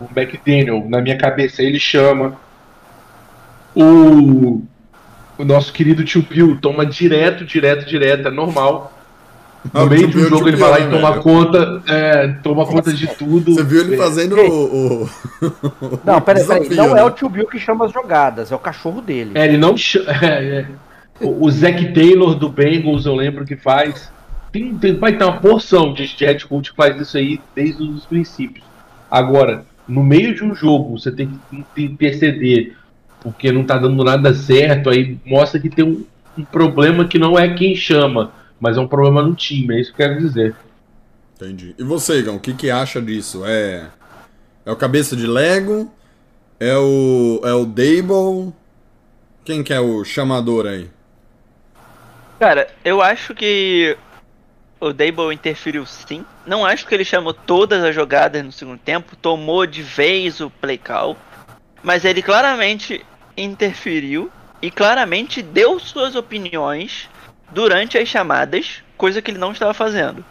[0.00, 2.34] o McDaniel, na minha cabeça, ele chama.
[3.74, 4.62] O,
[5.38, 8.92] o nosso querido tio Bill toma direto, direto, direto, é normal.
[9.74, 11.22] Ah, No o meio de um Bill, jogo ele vai lá e né, toma velho?
[11.22, 13.54] conta, é, toma conta de tudo.
[13.54, 15.02] Você viu ele É, fazendo o.
[15.04, 15.10] o-
[16.04, 16.68] Não, peraí, peraí.
[16.68, 17.00] desafio, Não né?
[17.00, 19.32] é o tio Bill que chama as jogadas, é o cachorro dele.
[19.34, 20.06] É, ele não chama.
[20.24, 20.68] é, é.
[21.20, 24.10] O o Zac Taylor do Bengals, eu lembro que faz.
[24.50, 27.82] Tem, tem, vai ter uma porção de, de head coach que faz isso aí desde
[27.82, 28.64] os princípios.
[29.10, 31.38] Agora, no meio de um jogo, você tem
[31.74, 32.76] que interceder
[33.20, 36.04] porque não tá dando nada certo, aí mostra que tem um,
[36.36, 39.94] um problema que não é quem chama, mas é um problema no time, é isso
[39.94, 40.54] que eu quero dizer.
[41.36, 41.74] Entendi.
[41.78, 43.42] E você, Igão, o que, que acha disso?
[43.46, 43.88] É.
[44.64, 45.90] É o cabeça de Lego?
[46.58, 47.40] É o.
[47.42, 48.52] É o Dable?
[49.44, 50.90] Quem que é o chamador aí?
[52.38, 53.96] Cara, eu acho que
[54.78, 56.24] o Dable interferiu sim.
[56.46, 60.50] Não acho que ele chamou todas as jogadas no segundo tempo, tomou de vez o
[60.50, 61.16] play call,
[61.82, 63.04] mas ele claramente
[63.42, 64.30] interferiu
[64.62, 67.08] e claramente deu suas opiniões
[67.50, 70.24] durante as chamadas, coisa que ele não estava fazendo.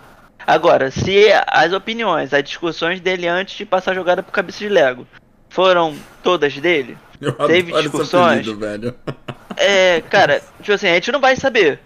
[0.46, 4.70] Agora, se as opiniões, as discussões dele antes de passar a jogada pro cabeça de
[4.70, 5.06] Lego
[5.50, 8.40] foram todas dele, Eu Teve discussões?
[8.48, 8.96] apelido, velho.
[9.58, 11.80] é, cara, tipo assim, a gente não vai saber.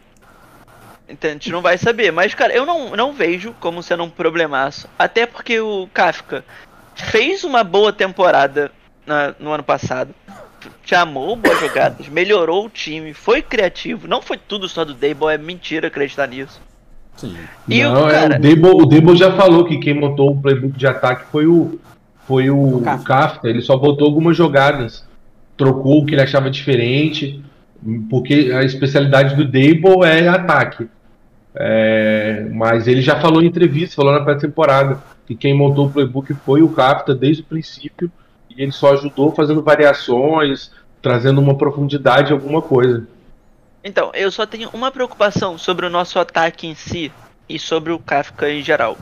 [1.10, 1.32] Entende?
[1.32, 2.12] A gente não vai saber.
[2.12, 4.88] Mas, cara, eu não, não vejo como sendo um problemaço.
[4.98, 6.46] Até porque o Kafka
[6.96, 8.72] fez uma boa temporada
[9.06, 10.14] na- no ano passado.
[10.86, 14.08] Chamou boas jogadas, melhorou o time, foi criativo.
[14.08, 16.62] Não foi tudo só do Dable, é mentira acreditar nisso.
[17.18, 17.36] Sim.
[17.70, 18.38] E não, o é, cara.
[18.38, 21.80] o Dable, o Dable já falou que quem montou o playbook de ataque foi o
[22.28, 23.02] foi o, O Kafka.
[23.02, 23.50] o Kafka.
[23.50, 25.06] Ele só botou algumas jogadas,
[25.58, 27.44] trocou o que ele achava diferente,
[28.10, 30.88] porque a especialidade do Dable é ataque.
[31.56, 36.34] É, mas ele já falou em entrevista, falou na pré-temporada, que quem montou o playbook
[36.34, 38.12] foi o Kafka desde o princípio
[38.56, 43.08] e ele só ajudou fazendo variações, trazendo uma profundidade alguma coisa.
[43.84, 47.12] Então, eu só tenho uma preocupação sobre o nosso ataque em si
[47.50, 48.98] e sobre o Kafka em geral.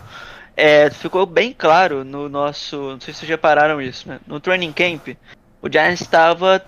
[0.57, 2.75] É, ficou bem claro no nosso.
[2.75, 4.19] Não sei se vocês repararam isso, né?
[4.25, 5.09] No training camp,
[5.61, 6.63] o Giants estava.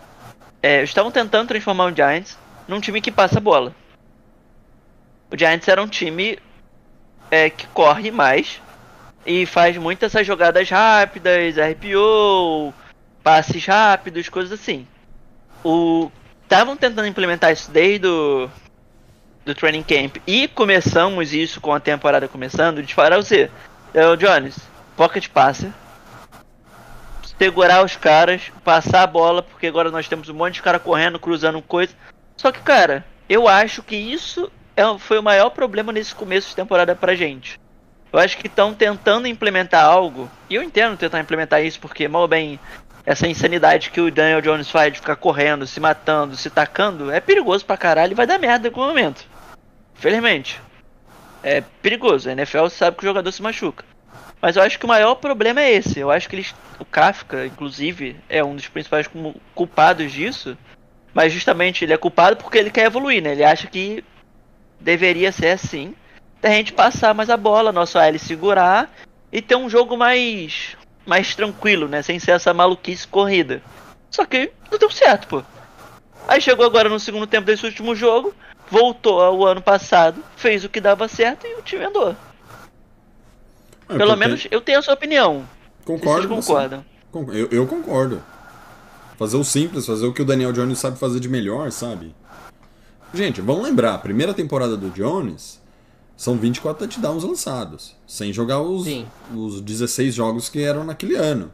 [0.62, 3.76] É, estavam tentando transformar o Giants num time que passa bola.
[5.32, 6.38] O Giants era um time
[7.30, 8.62] é, que corre mais
[9.26, 12.74] e faz muitas essas jogadas rápidas, RPO,
[13.24, 14.88] passes rápidos, coisas assim.
[15.64, 16.12] O
[16.44, 18.50] estavam tentando implementar isso desde o
[19.46, 23.50] do training camp e começamos isso com a temporada começando, disparar você.
[23.94, 24.58] É o Jones,
[24.96, 25.72] pocket passer.
[27.38, 31.20] Segurar os caras, passar a bola, porque agora nós temos um monte de cara correndo,
[31.20, 31.94] cruzando coisa.
[32.38, 36.56] Só que, cara, eu acho que isso é, foi o maior problema nesse começo de
[36.56, 37.60] temporada pra gente.
[38.14, 42.28] Eu acho que estão tentando implementar algo, e eu entendo tentar implementar isso, porque, mal
[42.28, 42.60] bem,
[43.04, 47.20] essa insanidade que o Daniel Jones faz de ficar correndo, se matando, se tacando, é
[47.20, 49.26] perigoso pra caralho e vai dar merda em algum momento.
[49.98, 50.62] Infelizmente.
[51.42, 52.30] É perigoso.
[52.30, 53.84] A NFL sabe que o jogador se machuca.
[54.40, 56.00] Mas eu acho que o maior problema é esse.
[56.00, 59.10] Eu acho que eles, o Kafka, inclusive, é um dos principais
[59.56, 60.56] culpados disso.
[61.14, 63.32] Mas justamente ele é culpado porque ele quer evoluir, né?
[63.32, 64.04] Ele acha que
[64.80, 65.96] deveria ser assim.
[66.44, 68.94] Da gente passar mais a bola, nosso AL segurar
[69.32, 70.76] e ter um jogo mais
[71.06, 72.02] mais tranquilo, né?
[72.02, 73.62] Sem ser essa maluquice corrida.
[74.12, 75.42] Só que não deu certo, pô.
[76.28, 78.34] Aí chegou agora no segundo tempo desse último jogo,
[78.70, 82.14] voltou ao ano passado, fez o que dava certo e o time andou.
[83.88, 85.48] É, Pelo menos eu tenho a sua opinião.
[85.86, 86.28] Concordo.
[86.28, 86.52] Vocês você.
[86.52, 86.86] concordam?
[87.10, 88.22] Con- Eu, eu concordo.
[89.18, 92.14] Fazer o simples, fazer o que o Daniel Jones sabe fazer de melhor, sabe?
[93.14, 95.62] Gente, vamos lembrar, a primeira temporada do Jones,
[96.24, 97.98] São 24 touchdowns lançados.
[98.08, 99.06] Sem jogar os, Sim.
[99.36, 101.52] os 16 jogos que eram naquele ano.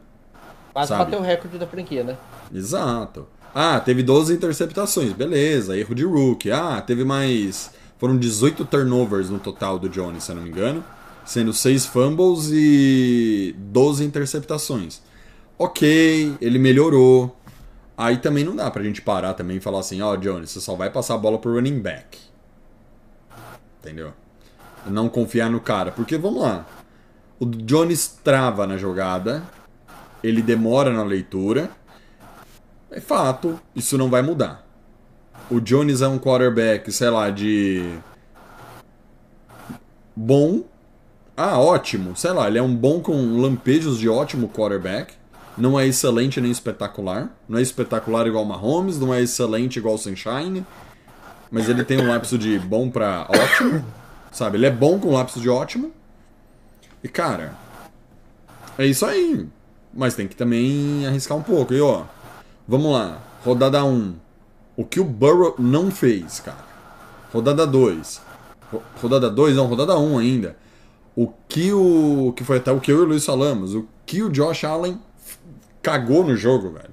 [0.72, 2.16] Quase bateu o recorde da franquia, né?
[2.54, 3.26] Exato.
[3.52, 6.52] Ah, teve 12 interceptações, beleza, erro de rookie.
[6.52, 7.72] Ah, teve mais.
[7.98, 10.84] Foram 18 turnovers no total do Jones, se eu não me engano.
[11.24, 15.02] Sendo 6 fumbles e 12 interceptações.
[15.58, 17.36] Ok, ele melhorou.
[17.98, 20.76] Aí também não dá pra gente parar também e falar assim, ó, Jones, você só
[20.76, 22.20] vai passar a bola pro running back.
[23.80, 24.12] Entendeu?
[24.86, 25.90] Não confiar no cara.
[25.90, 26.66] Porque, vamos lá.
[27.38, 29.42] O Jones trava na jogada.
[30.22, 31.70] Ele demora na leitura.
[32.90, 34.66] É fato, isso não vai mudar.
[35.50, 37.98] O Jones é um quarterback, sei lá, de.
[40.14, 40.64] Bom.
[41.36, 42.16] Ah, ótimo.
[42.16, 45.14] Sei lá, ele é um bom com lampejos de ótimo quarterback.
[45.56, 47.30] Não é excelente nem espetacular.
[47.48, 50.66] Não é espetacular igual Mahomes, não é excelente igual Sunshine.
[51.50, 53.84] Mas ele tem um lapso de bom pra ótimo.
[54.30, 54.56] Sabe?
[54.58, 55.92] Ele é bom com lapso de ótimo.
[57.02, 57.54] E cara,
[58.78, 59.48] é isso aí.
[59.92, 61.74] Mas tem que também arriscar um pouco.
[61.74, 62.04] E ó,
[62.66, 63.18] vamos lá.
[63.44, 64.14] Rodada 1.
[64.76, 66.64] O que o Burrow não fez, cara.
[67.32, 68.20] Rodada 2.
[68.72, 70.56] Ro- Rodada 2, não, rodada 1 ainda.
[71.16, 72.32] O que o.
[72.36, 73.74] Que foi até o que eu e o Luiz falamos.
[73.74, 75.00] O que o Josh Allen
[75.82, 76.90] cagou no jogo, velho.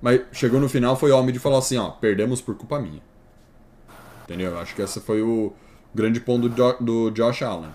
[0.00, 3.02] Mas chegou no final, foi homem de falar assim, ó, perdemos por culpa minha.
[4.24, 4.58] Entendeu?
[4.58, 5.52] Acho que esse foi o
[5.94, 7.70] grande ponto do, do Josh Allen.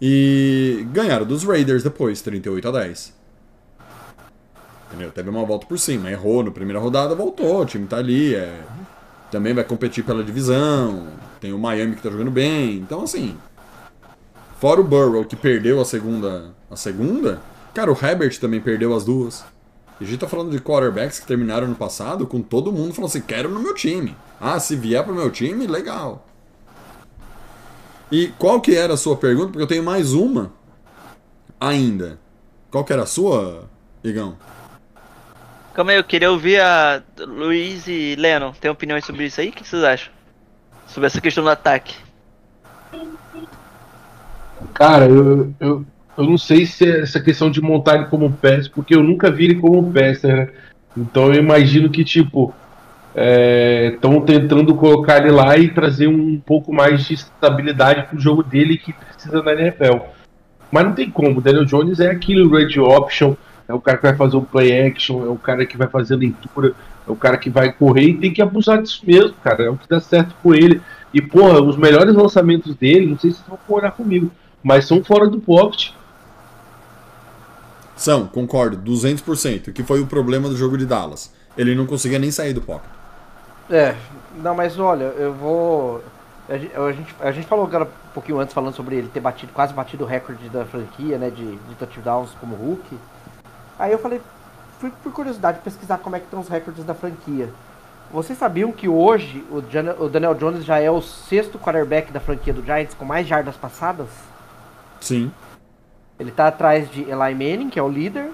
[0.00, 3.14] E ganharam dos Raiders depois, 38 a 10.
[4.88, 5.12] Entendeu?
[5.12, 8.60] Teve uma volta por cima, errou na primeira rodada, voltou, o time tá ali, é...
[9.30, 11.06] também vai competir pela divisão,
[11.40, 13.36] tem o Miami que tá jogando bem, então assim,
[14.58, 17.40] fora o Burrow que perdeu a segunda, a segunda,
[17.72, 19.44] cara, o Herbert também perdeu as duas.
[20.00, 23.10] E a gente tá falando de quarterbacks que terminaram no passado com todo mundo falando
[23.10, 24.16] assim, quero no meu time.
[24.40, 26.26] Ah, se vier pro meu time, legal.
[28.10, 29.48] E qual que era a sua pergunta?
[29.48, 30.52] Porque eu tenho mais uma
[31.60, 32.18] ainda.
[32.70, 33.68] Qual que era a sua,
[34.02, 34.36] Igão?
[35.74, 38.52] Calma aí, eu queria ouvir a Luiz e Leno.
[38.60, 39.50] Tem opiniões sobre isso aí?
[39.50, 40.12] O que vocês acham?
[40.88, 41.94] Sobre essa questão do ataque.
[44.74, 45.86] Cara, eu, eu,
[46.18, 49.30] eu não sei se é essa questão de montar ele como pass, porque eu nunca
[49.30, 50.48] vi ele como passer, né?
[50.96, 52.52] Então eu imagino que, tipo,
[53.14, 58.78] estão tentando colocar ele lá e trazer um pouco mais de estabilidade pro jogo dele
[58.78, 59.98] que precisa na NFL.
[60.70, 63.34] Mas não tem como, o Daniel Jones é aquele red option,
[63.68, 66.16] é o cara que vai fazer o play action, é o cara que vai fazer
[66.16, 66.74] leitura,
[67.06, 69.64] é o cara que vai correr e tem que abusar disso mesmo, cara.
[69.64, 70.80] É o que dá certo com ele.
[71.12, 74.30] E, porra, os melhores lançamentos dele, não sei se vocês vão concordar comigo,
[74.62, 75.90] mas são fora do pocket.
[77.96, 81.32] São, concordo, 200%, que foi o problema do jogo de Dallas.
[81.56, 82.99] Ele não conseguia nem sair do pocket.
[83.70, 83.94] É,
[84.36, 86.02] não, mas olha, eu vou.
[86.48, 89.72] A gente, a gente, falou agora um pouquinho antes falando sobre ele ter batido, quase
[89.72, 91.30] batido o recorde da franquia, né?
[91.30, 92.98] De, de touchdowns como Hulk.
[93.78, 94.20] Aí eu falei,
[94.80, 97.48] fui por curiosidade pesquisar como é que estão os recordes da franquia.
[98.12, 102.18] Vocês sabiam que hoje o, Jan- o Daniel Jones já é o sexto quarterback da
[102.18, 104.08] franquia do Giants com mais jardas passadas?
[105.00, 105.30] Sim.
[106.18, 108.30] Ele tá atrás de Eli Manning, que é o líder,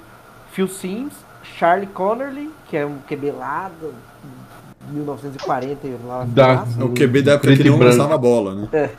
[0.52, 1.12] Phil Sims,
[1.42, 3.94] Charlie Connerly, que é um QB lá do
[4.90, 6.66] 1940 e lá Da-.
[6.78, 8.90] É o QB da época que não lançava a bola, né?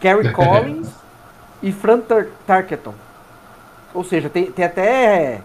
[0.00, 0.88] Gary Collins
[1.62, 2.94] e Fran Tar Tarkenton.
[3.94, 5.40] Ou seja, tem, tem até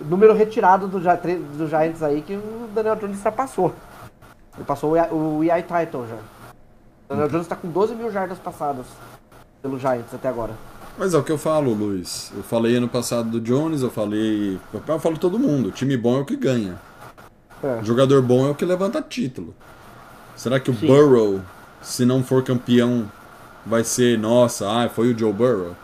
[0.00, 3.74] número retirado do, do Giants aí que o Daniel Jones ultrapassou.
[4.56, 6.16] Ele passou o, o EI Title já.
[6.16, 8.86] O Daniel Jones tá com 12 mil jardas passadas
[9.62, 10.52] pelo Giants até agora.
[10.96, 12.32] Mas é o que eu falo, Luiz.
[12.36, 14.60] Eu falei ano passado do Jones, eu falei.
[14.72, 15.72] Eu falo todo mundo.
[15.72, 16.78] Time bom é o que ganha.
[17.64, 17.82] É.
[17.82, 19.54] Jogador bom é o que levanta título.
[20.36, 20.86] Será que o Sim.
[20.86, 21.40] Burrow,
[21.80, 23.10] se não for campeão,
[23.64, 25.74] vai ser, nossa, ah, foi o Joe Burrow?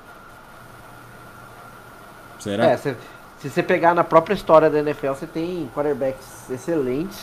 [2.39, 2.67] Será?
[2.67, 2.95] É, se,
[3.41, 7.19] se você pegar na própria história da NFL, você tem quarterbacks excelentes,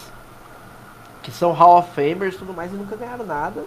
[1.22, 3.64] que são Hall of Famers e tudo mais, e nunca ganharam nada.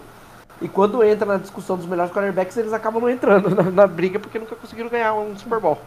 [0.60, 4.18] E quando entra na discussão dos melhores quarterbacks, eles acabam não entrando na, na briga
[4.18, 5.78] porque nunca conseguiram ganhar um Super Bowl.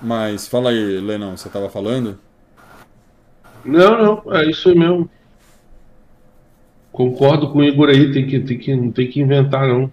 [0.00, 2.18] Mas fala aí, Lenão, você tava falando?
[3.64, 5.10] Não, não, é isso aí mesmo.
[6.92, 9.90] Concordo com o Igor aí, tem que, tem que, não tem que inventar, não.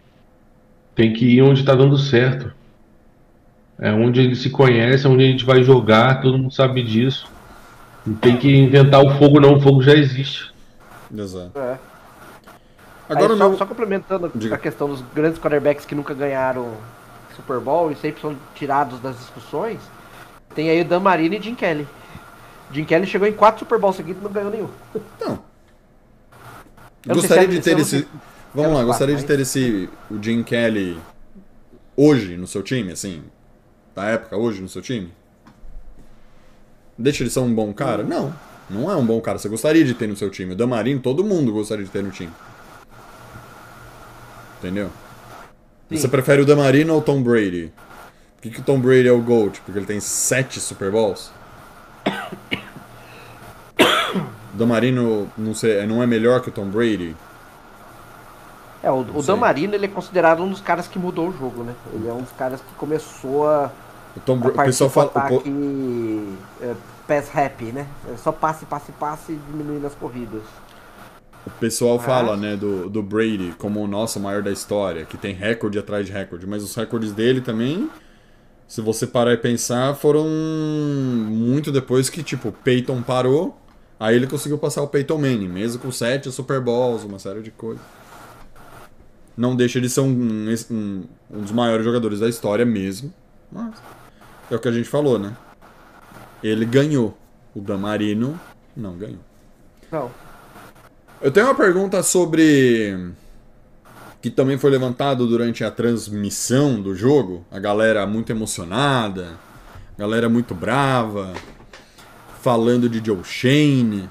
[0.95, 2.53] Tem que ir onde tá dando certo.
[3.79, 7.27] É onde ele se conhece, é onde a gente vai jogar, todo mundo sabe disso.
[8.05, 10.53] Não tem que inventar o fogo, não, o fogo já existe.
[11.13, 11.57] Exato.
[11.57, 11.79] É.
[13.09, 13.57] Agora Aí, só, meu...
[13.57, 14.55] só complementando Diga.
[14.55, 16.73] a questão dos grandes quarterbacks que nunca ganharam
[17.35, 19.79] Super Bowl e sempre são tirados das discussões,
[20.55, 21.87] tem aí o Dan Marino e Jim Kelly.
[22.71, 24.69] Jim Kelly chegou em quatro Super Bowls seguidos e não ganhou nenhum.
[25.19, 25.39] Não.
[27.05, 28.07] Eu sei Gostaria é- de ter esse.
[28.53, 29.89] Vamos lá, gostaria de ter esse.
[30.09, 30.99] O Jim Kelly
[31.97, 33.23] hoje no seu time, assim.
[33.95, 35.11] Da época, hoje no seu time?
[36.97, 38.03] Deixa ele ser um bom cara?
[38.03, 38.33] Não.
[38.69, 39.37] Não é um bom cara.
[39.37, 40.53] Você gostaria de ter no seu time.
[40.53, 42.31] O Damarino, todo mundo gostaria de ter no time.
[44.59, 44.89] Entendeu?
[45.93, 45.97] Sim.
[45.97, 47.71] Você prefere o Damarino ou o Tom Brady?
[48.37, 49.59] Por que, que o Tom Brady é o GOAT?
[49.61, 51.31] Porque ele tem sete Super Bowls?
[54.53, 57.15] O Damarino não, sei, não é melhor que o Tom Brady?
[58.81, 59.23] É, o, o sei.
[59.23, 61.73] Dan Marino ele é considerado um dos caras que mudou o jogo, né?
[61.93, 63.71] Ele é um dos caras que começou a,
[64.15, 65.11] O, Tom a o pessoal fala.
[65.15, 66.75] o po- ataque é,
[67.07, 67.87] pass happy, né?
[68.13, 70.43] É só passe, passe, passe e diminuindo as corridas.
[71.45, 75.33] O pessoal fala, né, do, do Brady como o nosso maior da história, que tem
[75.33, 77.89] recorde atrás de recorde, mas os recordes dele também,
[78.65, 83.57] se você parar e pensar, foram muito depois que, tipo, Peyton parou,
[83.99, 87.51] aí ele conseguiu passar o Peyton Manning, mesmo com sete Super Bowls, uma série de
[87.51, 87.83] coisas.
[89.35, 93.13] Não deixa de ser um, um, um dos maiores jogadores da história mesmo,
[93.51, 93.73] mas
[94.49, 95.35] é o que a gente falou, né?
[96.41, 97.17] Ele ganhou.
[97.55, 98.39] O Damarino
[98.75, 99.19] não ganhou.
[99.91, 100.09] Não.
[101.23, 103.11] Eu tenho uma pergunta sobre.
[104.21, 107.45] que também foi levantado durante a transmissão do jogo.
[107.51, 109.37] A galera muito emocionada,
[109.97, 111.33] a galera muito brava,
[112.41, 114.09] falando de Joe Shane.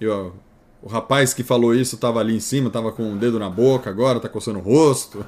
[0.00, 0.34] Eu-
[0.80, 3.88] o rapaz que falou isso tava ali em cima, tava com o dedo na boca
[3.90, 5.24] agora, tá coçando o rosto.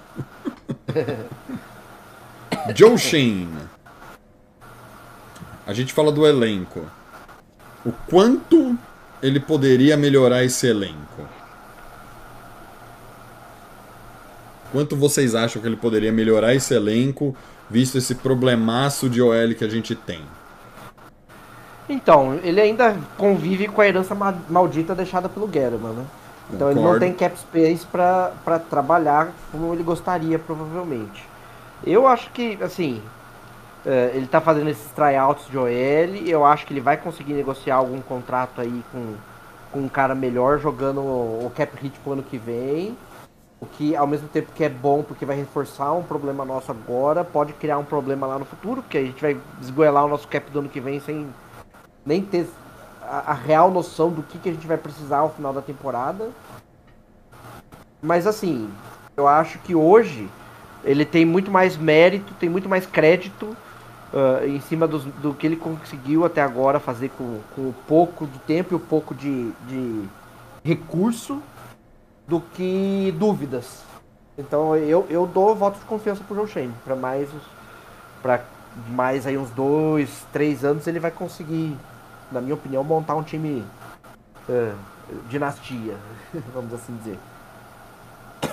[2.75, 3.49] Joe Shane.
[5.67, 6.85] A gente fala do elenco.
[7.87, 8.77] O quanto
[9.27, 11.29] ele poderia melhorar esse elenco?
[14.71, 17.35] Quanto vocês acham que ele poderia melhorar esse elenco,
[17.71, 20.23] visto esse problemaço de OL que a gente tem?
[21.89, 26.07] Então, ele ainda convive com a herança ma- maldita deixada pelo Guerrero, né?
[26.51, 27.01] Então ele não Concordo.
[27.01, 28.33] tem cap space pra
[28.71, 31.31] trabalhar como ele gostaria, provavelmente.
[31.83, 33.03] Eu acho que, assim,
[33.87, 35.69] é, ele tá fazendo esses tryouts de OL,
[36.27, 39.15] eu acho que ele vai conseguir negociar algum contrato aí com,
[39.71, 42.97] com um cara melhor, jogando o cap hit pro ano que vem.
[43.61, 47.25] O que, ao mesmo tempo que é bom, porque vai reforçar um problema nosso agora,
[47.25, 50.51] pode criar um problema lá no futuro, porque a gente vai esgoelar o nosso cap
[50.51, 51.27] do ano que vem sem
[52.05, 52.47] nem ter
[53.03, 56.31] a, a real noção do que, que a gente vai precisar ao final da temporada.
[58.03, 58.71] Mas assim,
[59.17, 60.29] eu acho que hoje
[60.83, 63.57] ele tem muito mais mérito, tem muito mais crédito
[64.15, 68.27] ah, em cima dos- do que ele conseguiu até agora fazer com, com o pouco
[68.27, 70.05] de tempo e o pouco de, de
[70.65, 71.43] recurso
[72.27, 73.83] do que dúvidas.
[74.39, 76.75] Então eu, eu dou voto de confiança pro Joe Shane.
[76.85, 77.29] Para mais
[78.23, 78.41] para
[78.89, 81.77] mais aí uns dois, três anos ele vai conseguir,
[82.33, 83.65] na minha opinião, montar um time
[84.49, 84.73] eh,
[85.29, 85.97] dinastia,
[86.55, 87.19] vamos assim dizer.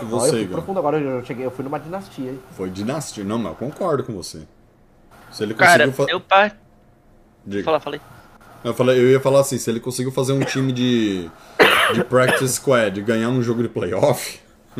[0.01, 2.35] E Ó, eu você, fui profundo agora, eu cheguei, eu fui numa dinastia.
[2.51, 3.23] Foi dinastia.
[3.23, 4.47] Não, mas eu concordo com você.
[5.31, 6.55] Se ele Cara, conseguiu par...
[7.45, 7.63] Diga.
[7.63, 8.01] Fala, falei.
[8.63, 11.29] Eu, falei, eu ia falar assim, se ele conseguiu fazer um time de,
[11.93, 14.39] de practice squad ganhar um jogo de playoff,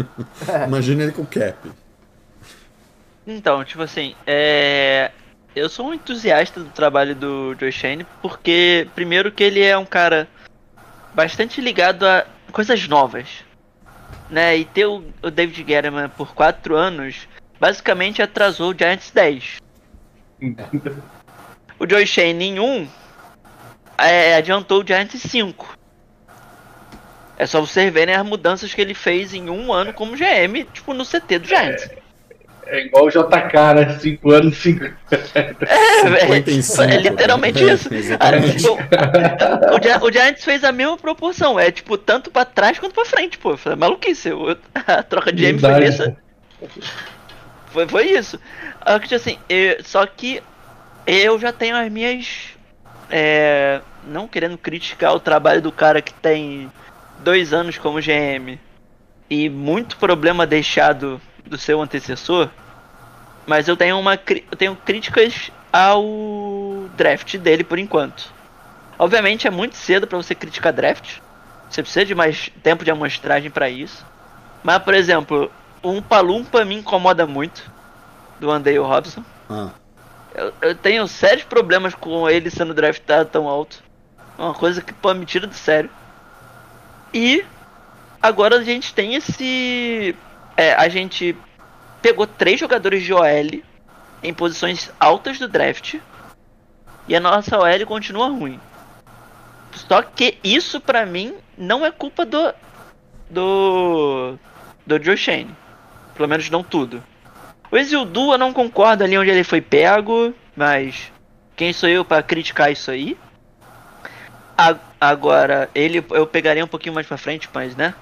[0.67, 1.71] imagina ele com cap.
[3.25, 5.11] Então, tipo assim, é...
[5.55, 9.85] eu sou um entusiasta do trabalho do Joe Shane, porque, primeiro, que ele é um
[9.85, 10.27] cara
[11.13, 13.27] bastante ligado a coisas novas,
[14.29, 14.57] né?
[14.57, 17.27] E ter o, o David Guerrero por quatro anos,
[17.59, 19.57] basicamente atrasou o Giants 10.
[21.79, 22.87] O Joe Shane em um,
[23.97, 25.77] é, adiantou o Giants 5.
[27.37, 30.93] É só vocês verem as mudanças que ele fez em um ano como GM, tipo,
[30.93, 31.89] no CT do Giants.
[32.67, 33.99] É igual o JK, né?
[33.99, 34.85] 5 anos, 5.
[35.67, 37.73] É, 55, é literalmente né?
[37.73, 37.89] isso.
[38.19, 41.59] Ah, tipo, o, Gia- o Giants fez a mesma proporção.
[41.59, 43.57] É tipo, tanto pra trás quanto pra frente, pô.
[43.57, 44.31] Foi maluquice.
[44.31, 44.55] O-
[44.87, 46.15] A troca de GM foi Verdade.
[47.71, 48.39] Foi, foi isso.
[49.07, 50.41] Que, assim, eu- só que
[51.07, 52.49] eu já tenho as minhas.
[53.13, 56.71] é, não querendo criticar o trabalho do cara que tem
[57.19, 58.57] dois anos como GM
[59.29, 62.49] e muito problema deixado do seu antecessor.
[63.45, 66.03] Mas eu tenho uma eu tenho críticas ao
[66.95, 68.31] draft dele por enquanto.
[68.97, 71.17] Obviamente é muito cedo pra você criticar draft.
[71.69, 74.05] Você precisa de mais tempo de amostragem pra isso.
[74.63, 75.51] Mas por exemplo,
[75.83, 77.71] um Palumpa me incomoda muito
[78.39, 79.23] do Andale Robson.
[79.49, 79.69] Ah,
[80.33, 83.83] Eu, eu tenho sérios problemas com ele sendo draftado tão alto.
[84.37, 85.89] É Uma coisa que pô, me tira do sério.
[87.13, 87.43] E
[88.21, 90.15] agora a gente tem esse.
[90.55, 91.35] É, a gente
[92.01, 93.61] pegou três jogadores de OL
[94.23, 95.95] em posições altas do draft.
[97.07, 98.59] E a nossa OL continua ruim.
[99.73, 102.53] Só que isso pra mim não é culpa do
[103.29, 104.37] do.
[104.85, 105.55] do Joe Shane.
[106.15, 107.03] Pelo menos não tudo.
[107.71, 111.11] O Exildu eu não concordo ali onde ele foi pego, mas
[111.55, 113.17] quem sou eu para criticar isso aí?
[114.57, 117.93] A- agora, ele eu pegaria um pouquinho mais pra frente, mas né?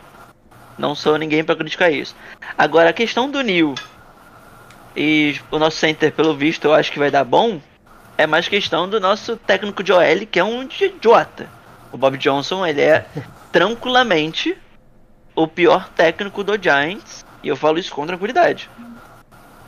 [0.78, 2.16] Não sou ninguém pra criticar isso.
[2.58, 3.76] Agora, a questão do Neil
[4.96, 7.62] e o nosso center, pelo visto, eu acho que vai dar bom.
[8.18, 11.48] É mais questão do nosso técnico de OL, que é um idiota.
[11.92, 13.06] O Bob Johnson, ele é
[13.52, 14.58] tranquilamente
[15.36, 17.24] o pior técnico do Giants.
[17.44, 18.70] E eu falo isso com tranquilidade.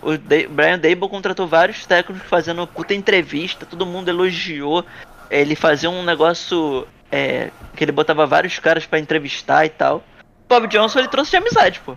[0.01, 0.17] O
[0.49, 4.83] Brian Dable contratou vários técnicos fazendo puta entrevista, todo mundo elogiou.
[5.29, 10.03] Ele fazia um negócio é, que ele botava vários caras pra entrevistar e tal.
[10.49, 11.95] Bob Johnson ele trouxe de amizade, pô.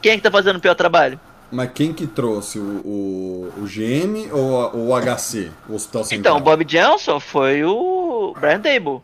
[0.00, 1.20] Quem é que tá fazendo o pior trabalho?
[1.50, 2.58] Mas quem que trouxe?
[2.58, 5.52] O, o, o GM ou o HC?
[5.68, 6.18] O Hospital Central?
[6.18, 9.00] Então, o Bob Johnson foi o Brian Dable.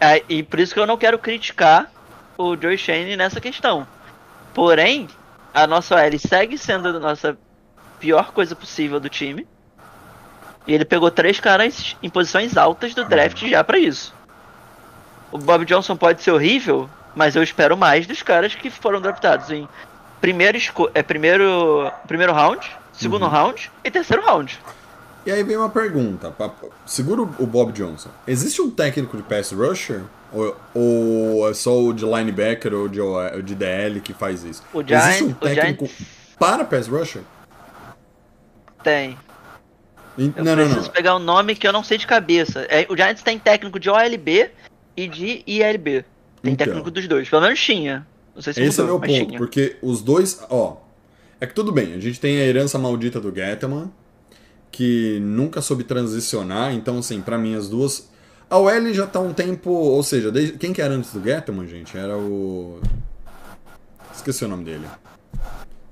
[0.00, 1.92] É, e por isso que eu não quero criticar
[2.36, 3.86] o Joe Shane nessa questão.
[4.54, 5.08] Porém,
[5.52, 7.36] a nossa OL segue sendo a nossa
[7.98, 9.46] pior coisa possível do time.
[10.66, 14.14] E ele pegou três caras em posições altas do draft já pra isso.
[15.30, 19.50] O Bob Johnson pode ser horrível, mas eu espero mais dos caras que foram draftados
[19.50, 19.68] em
[20.20, 20.58] primeiro,
[20.94, 24.58] é, primeiro, primeiro round, segundo round e terceiro round.
[25.24, 26.34] E aí vem uma pergunta.
[26.84, 28.10] Segura o Bob Johnson.
[28.26, 30.02] Existe um técnico de pass rusher?
[30.32, 34.62] Ou, ou é só o de linebacker ou de, ou de DL que faz isso?
[34.72, 36.06] O Existe um Giants- técnico Giants-
[36.38, 37.22] para pass rusher?
[38.82, 39.16] Tem.
[40.18, 40.88] E- Eu Não, preciso não.
[40.90, 42.62] pegar um nome que eu não sei de cabeça.
[42.68, 44.50] É, o Giants tem técnico de OLB
[44.96, 46.04] e de ILB.
[46.42, 46.66] Tem Então.
[46.66, 47.30] técnico dos dois.
[47.30, 48.06] Meu menos tinha.
[48.34, 49.38] Não sei se Esse é mudou, meu mas ponto, tinha.
[49.38, 50.76] porque os dois, ó,
[51.40, 53.90] é que tudo bem, a gente tem a herança maldita do Gettman,
[54.72, 58.08] que nunca soube transicionar, então assim, pra mim as duas,
[58.50, 61.68] a OL já tá um tempo, ou seja, desde- quem que era antes do Gettman,
[61.68, 61.96] gente?
[61.96, 62.80] Era o
[64.14, 64.86] esqueci o nome dele.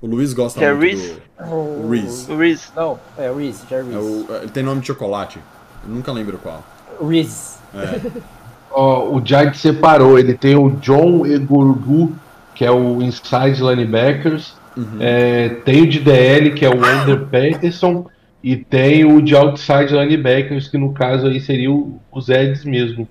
[0.01, 1.15] O Luiz gosta Que é muito Reese?
[1.39, 2.31] do o Reese.
[2.31, 2.67] O Reese.
[2.75, 5.39] Não, é o Reese, Jerry É o- ele tem nome de chocolate.
[5.87, 6.63] Eu nunca lembro qual.
[7.07, 7.55] Reese.
[7.75, 8.01] É.
[8.73, 12.15] Ó, o Giants separou, ele tem o John Egorgu,
[12.55, 14.55] que é o inside linebackers,
[14.99, 18.05] é, tem o de DL, que é o Wander Peterson,
[18.43, 23.07] e tem o de outside linebackers, que no caso aí seria o- os Eds mesmo,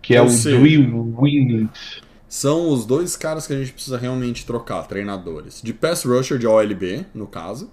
[0.00, 2.00] que é Ou o seja- Winnings.
[2.28, 5.60] São os dois caras que a gente precisa realmente trocar, treinadores.
[5.62, 7.70] De pass rusher de OLB, no caso,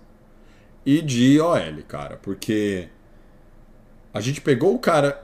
[0.85, 2.17] e de OL, cara.
[2.21, 2.89] Porque
[4.13, 5.23] a gente pegou o cara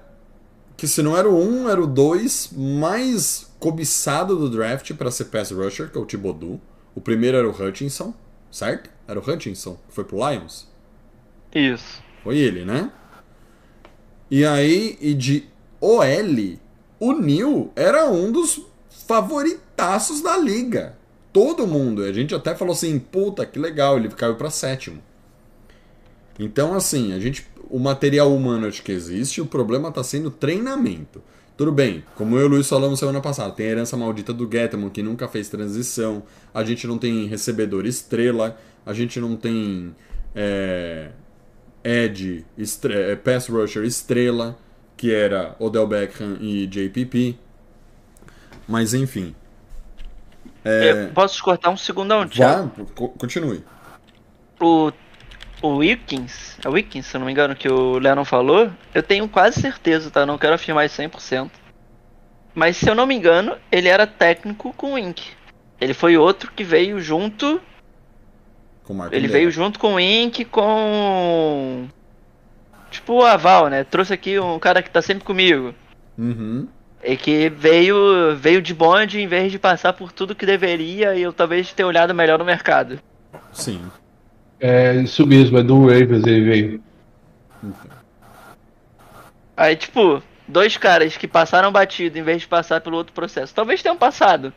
[0.77, 5.25] que se não era o 1, era o 2 mais cobiçado do draft para ser
[5.25, 6.59] pass rusher, que é o Thibodeau.
[6.93, 8.13] O primeiro era o Hutchinson,
[8.51, 8.89] certo?
[9.07, 10.67] Era o Hutchinson, que foi pro Lions.
[11.55, 12.03] Isso.
[12.21, 12.91] Foi ele, né?
[14.29, 15.45] E aí, e de
[15.79, 16.03] OL,
[16.99, 18.61] o Neil era um dos
[19.07, 20.97] favoritaços da liga.
[21.31, 22.03] Todo mundo.
[22.03, 25.01] A gente até falou assim, puta, que legal, ele caiu pra sétimo.
[26.37, 27.47] Então, assim, a gente.
[27.69, 31.21] O material humano acho que existe, o problema tá sendo treinamento.
[31.57, 34.47] Tudo bem, como eu e o Luiz falamos semana passada, tem a herança maldita do
[34.49, 36.21] Gettman, que nunca fez transição,
[36.53, 39.95] a gente não tem recebedor estrela, a gente não tem
[40.35, 41.09] é,
[41.85, 44.57] Ed, estre- é, pass rusher estrela,
[44.97, 47.37] que era Odell Beckham e JPP.
[48.67, 49.35] Mas enfim.
[50.63, 52.71] Eu posso te cortar um segundão, Thiago?
[52.75, 53.63] Vá, co- continue.
[54.59, 54.91] O,
[55.61, 59.29] o Wilkins, é Wilkins, se eu não me engano, que o Lennon falou, eu tenho
[59.29, 60.25] quase certeza, tá?
[60.25, 61.51] Não quero afirmar isso 100%.
[62.55, 65.21] Mas se eu não me engano, ele era técnico com o Inc.
[65.79, 67.61] Ele foi outro que veio junto.
[68.85, 70.45] Com o Marco Ele veio junto com o Inc.
[70.45, 71.87] com.
[72.91, 73.83] Tipo o Aval, né?
[73.83, 75.73] Trouxe aqui um cara que tá sempre comigo.
[76.17, 76.67] Uhum.
[77.03, 81.21] E que veio, veio de bonde em vez de passar por tudo que deveria e
[81.21, 82.99] eu talvez ter olhado melhor no mercado.
[83.51, 83.81] Sim.
[84.59, 86.83] É isso mesmo, é do Ravens ele veio.
[89.57, 93.53] Aí, tipo, dois caras que passaram batido em vez de passar pelo outro processo.
[93.53, 94.53] Talvez tenham passado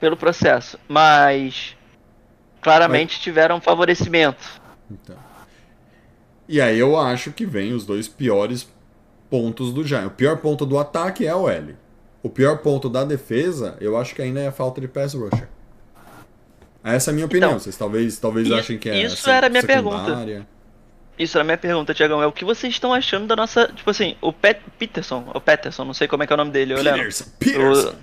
[0.00, 1.76] pelo processo, mas
[2.62, 4.42] claramente tiveram favorecimento.
[4.90, 5.16] Então.
[6.48, 8.66] E aí eu acho que vem os dois piores
[9.28, 10.08] pontos do Giants.
[10.12, 11.76] O pior ponto do ataque é o L.
[12.22, 15.48] O pior ponto da defesa, eu acho que ainda é a falta de pass rusher.
[16.84, 17.50] Essa é a minha opinião.
[17.50, 20.46] Então, Vocês talvez, talvez isso- achem que é isso era a minha secundária.
[21.18, 22.22] Isso era a minha pergunta, Tiagão.
[22.22, 23.68] É o que vocês estão achando da nossa.
[23.68, 26.50] Tipo assim, o Pet Peterson, o Peterson, não sei como é que é o nome
[26.50, 26.74] dele.
[26.74, 27.94] Peterson, Peterson.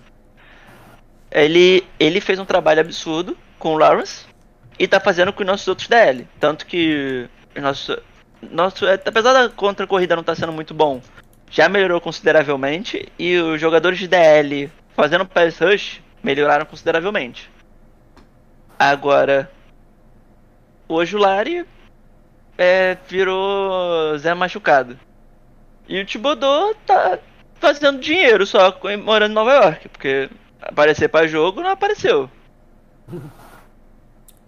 [1.31, 4.25] Ele, ele fez um trabalho absurdo com o Lawrence
[4.79, 6.25] e tá fazendo com os nossos outros DL.
[6.39, 7.29] Tanto que.
[7.55, 8.01] Nosso,
[8.41, 11.01] nosso, apesar da contra-corrida não tá sendo muito bom,
[11.51, 17.51] já melhorou consideravelmente e os jogadores de DL fazendo pass rush melhoraram consideravelmente.
[18.77, 19.51] Agora,
[20.87, 21.65] o Ojulari
[22.57, 24.97] é, virou Zé machucado.
[25.87, 27.19] E o Tibodô tá
[27.55, 30.29] fazendo dinheiro só morando em Nova York, porque
[30.61, 32.29] aparecer pra jogo não apareceu.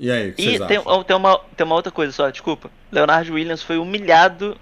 [0.02, 1.04] E aí, o que E tem, acham?
[1.04, 2.72] tem, uma, tem uma outra coisa só, desculpa.
[2.92, 4.58] Leonardo Williams foi humilhado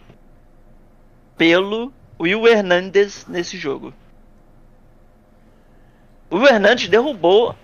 [1.37, 3.93] pelo Will Hernandez nesse jogo.
[6.29, 7.55] O Will Hernandez derrubou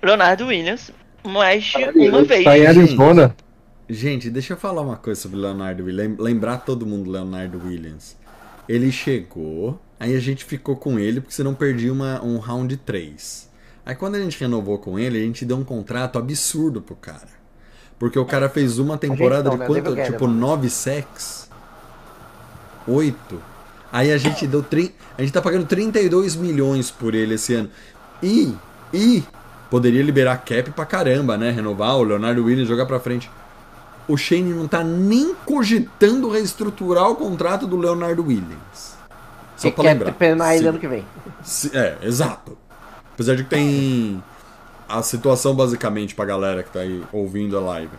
[0.00, 0.92] Leonardo Williams
[1.24, 2.44] mais de uma vez.
[2.44, 3.34] Tá em Arizona.
[3.88, 6.16] Gente, deixa eu falar uma coisa sobre Leonardo Williams.
[6.20, 8.16] Lembrar todo mundo Leonardo Williams.
[8.68, 13.49] Ele chegou, aí a gente ficou com ele porque senão perdia uma, um round 3.
[13.90, 17.26] Aí quando a gente renovou com ele, a gente deu um contrato absurdo pro cara.
[17.98, 19.66] Porque o cara fez uma temporada não, de né?
[19.66, 19.96] quanto?
[19.96, 20.28] Tipo, Guerra.
[20.28, 21.50] 9 sacks?
[22.86, 23.42] 8.
[23.90, 24.62] Aí a gente deu.
[24.62, 24.94] Tri...
[25.18, 27.68] A gente tá pagando 32 milhões por ele esse ano.
[28.22, 28.54] E.
[28.94, 29.24] E.
[29.68, 31.50] Poderia liberar cap pra caramba, né?
[31.50, 33.28] Renovar o Leonardo Williams, jogar pra frente.
[34.06, 38.94] O Shane não tá nem cogitando reestruturar o contrato do Leonardo Williams.
[39.56, 40.14] Só Você pra lembrar.
[40.54, 40.68] ele Sim.
[40.68, 41.04] ano que vem.
[41.42, 42.56] Se- É, exato.
[43.20, 44.24] Apesar de que tem
[44.88, 47.92] a situação basicamente pra galera que tá aí ouvindo a live.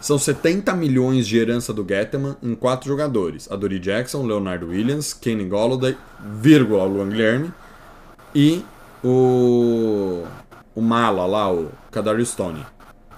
[0.00, 3.52] São 70 milhões de herança do Getman em quatro jogadores.
[3.52, 7.52] Adoree Jackson, Leonardo Williams, Kenny Golladay, vírgula, Luan Guilherme
[8.34, 8.64] e
[9.04, 10.24] o
[10.74, 12.64] o Mala lá, o Kadarius Stone.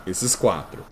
[0.05, 0.85] Esses quatro.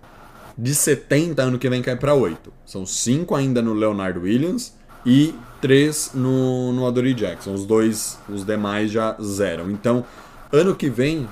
[0.57, 2.53] De 70 ano que vem cai pra 8.
[2.65, 4.73] São 5 ainda no Leonardo Williams
[5.05, 7.53] e 3 no, no Adoree Jackson.
[7.53, 9.69] Os dois, os demais já zeram.
[9.71, 10.03] Então,
[10.51, 11.27] ano que vem,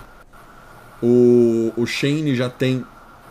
[1.02, 2.86] o, o Shane já tem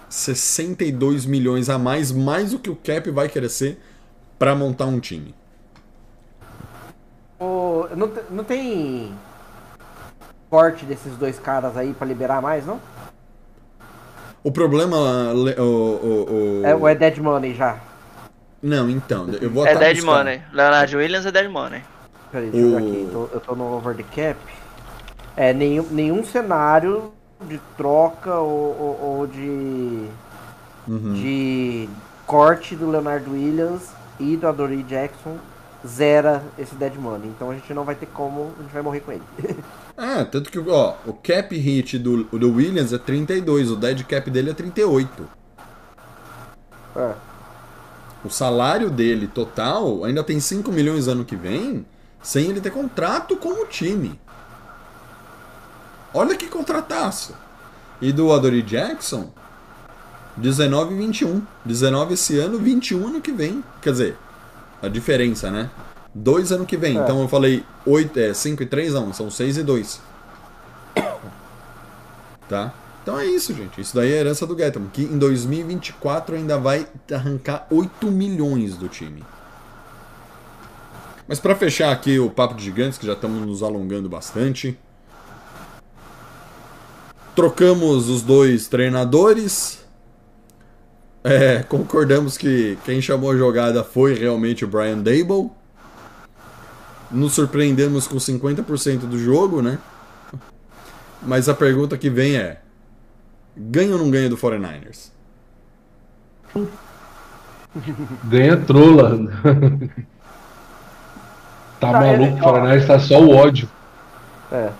[0.08, 3.80] 62 milhões a mais, mais do que o cap vai crescer
[4.38, 5.34] pra montar um time.
[7.38, 9.14] O- não, não tem
[10.50, 12.80] corte desses dois caras aí pra liberar mais, não?
[14.42, 15.32] O problema.
[15.32, 17.78] le- O, o, o- É, ou é Dead Money já?
[18.62, 20.18] Não, então, eu vou É Dead buscar.
[20.18, 20.42] Money.
[20.52, 21.82] Leonardo Williams é Dead Money.
[22.30, 23.08] Peraí, deixa eu ver O- aqui.
[23.12, 24.38] Tô- eu tô no over the cap.
[25.36, 27.12] É, nenhum, nenhum cenário
[27.48, 30.06] de troca ou, ou- ou de.
[30.88, 31.12] Uhum.
[31.12, 31.88] de
[32.26, 35.36] corte do Leonardo Williams e do Adoree Jackson
[35.86, 37.28] zera esse Dead Money.
[37.28, 39.22] Então a gente não vai ter como, a gente vai morrer com ele.
[39.96, 44.28] É, tanto que ó, o cap hit do, do Williams é 32, o dead cap
[44.30, 45.28] dele é 38.
[46.96, 47.12] É.
[48.24, 51.86] O salário dele total ainda tem 5 milhões ano que vem,
[52.22, 54.20] sem ele ter contrato com o time.
[56.12, 57.34] Olha que contrataço.
[58.00, 59.32] E do Adoree Jackson,
[60.36, 61.42] 19 e 21.
[61.64, 63.64] 19 esse ano, 21 ano que vem.
[63.80, 64.16] Quer dizer,
[64.82, 65.70] a diferença, né?
[66.14, 66.98] 2 ano que vem.
[66.98, 67.02] É.
[67.02, 70.00] Então eu falei 8, é, 5 e 3 não, são 6 e 2.
[72.48, 72.74] Tá?
[73.02, 73.80] Então é isso, gente.
[73.80, 78.76] Isso daí é a herança do Getman, que em 2024 ainda vai arrancar 8 milhões
[78.76, 79.24] do time.
[81.26, 84.78] Mas pra fechar aqui o papo de gigantes, que já estamos nos alongando bastante.
[87.36, 89.78] Trocamos os dois treinadores.
[91.22, 95.50] É, concordamos que quem chamou a jogada foi realmente o Brian Dable.
[97.10, 99.78] Nos surpreendemos com 50% do jogo, né?
[101.22, 102.60] Mas a pergunta que vem é:
[103.56, 105.10] ganha ou não ganha do 49ers?
[108.24, 109.18] Ganha trola.
[111.78, 112.52] tá Não, é- maluco, o ó.
[112.52, 113.68] Paraná tá só o ódio.
[114.50, 114.70] É.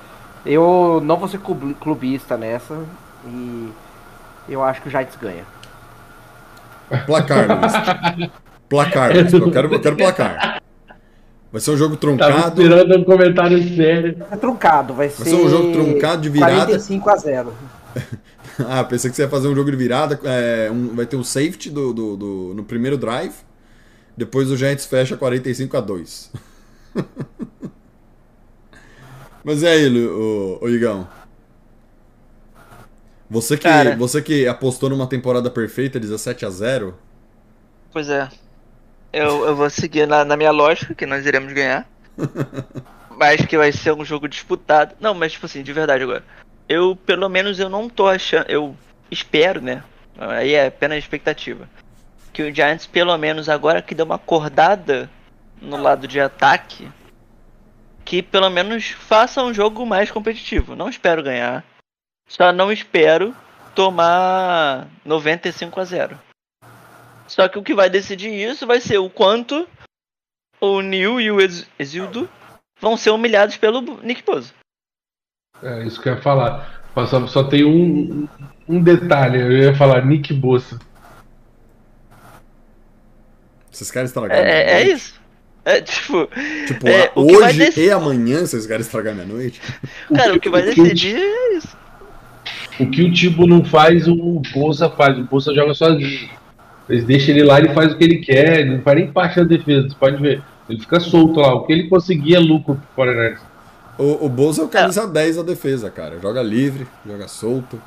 [0.45, 2.79] Eu não vou ser club- clubista nessa
[3.27, 3.69] e
[4.49, 5.45] eu acho que o Giants ganha.
[7.07, 7.47] Placar,
[8.19, 8.31] Luiz.
[8.69, 9.33] Placar, Luiz.
[9.33, 10.61] Eu quero, eu quero placar.
[11.53, 12.63] Vai ser um jogo Tava truncado.
[12.63, 14.25] esperando um comentário sério.
[14.31, 15.25] É truncado, vai ser.
[15.25, 16.55] ser um jogo truncado de virada.
[16.67, 17.53] 45 a 0.
[18.69, 20.19] Ah, pensei que você ia fazer um jogo de virada.
[20.25, 23.35] é, um- vai ter um safety do, do- do- no primeiro drive.
[24.17, 26.33] Depois o Giants fecha 45 a 2.
[29.43, 31.09] Mas e aí, Lu- o, o Igão?
[33.31, 33.97] Você que, Cara.
[33.97, 36.95] você que apostou numa temporada perfeita, 17 a 0
[37.93, 38.29] Pois é.
[39.13, 41.89] Eu, eu vou seguir na, na minha lógica, que nós iremos ganhar.
[43.17, 44.95] mas que vai ser um jogo disputado.
[45.01, 46.25] Não, mas tipo assim, de verdade agora.
[46.71, 48.49] Eu, pelo menos, eu não tô achando.
[48.49, 48.77] Eu
[49.11, 49.83] espero, né?
[50.17, 51.69] Aí é apenas expectativa.
[52.33, 55.11] Que o Giants, pelo menos agora que deu uma acordada
[55.61, 56.89] no lado de ataque,
[58.05, 60.77] que pelo menos faça um jogo mais competitivo.
[60.77, 61.65] Não espero ganhar.
[62.29, 63.35] Só não espero
[63.75, 66.21] tomar 95 a 0.
[67.27, 69.69] Só que o que vai decidir isso vai ser o quanto
[70.61, 72.31] o Neil e o Ex- Exildo
[72.81, 74.53] vão ser humilhados pelo Nick Bosa.
[75.63, 76.81] É isso que eu ia falar.
[77.09, 78.27] Só, só tem um,
[78.69, 80.79] um detalhe, eu ia falar Nick Bossa.
[83.71, 85.21] Vocês querem estragar minha É, é isso.
[85.65, 86.29] É tipo,
[86.67, 89.61] Tipo, É, a- o que vai hoje dec- e amanhã vocês querem estragar minha noite?
[90.15, 91.77] cara, o que vai o que o- decidir é isso.
[92.81, 95.19] O que o Tibo não faz, o Bolsa faz.
[95.19, 96.31] O Bolsa joga sozinho.
[96.89, 99.37] Eles deixam ele lá, ele faz o que ele quer, ele não faz nem parte
[99.37, 100.43] da defesa, você pode ver.
[100.69, 101.55] Ele fica solto lá.
[101.55, 103.41] O que ele conseguir é lucro pro Foreigners.
[104.01, 106.19] O, o Bolsa é o camisa 10 da defesa, cara.
[106.21, 107.81] Joga livre, joga solto.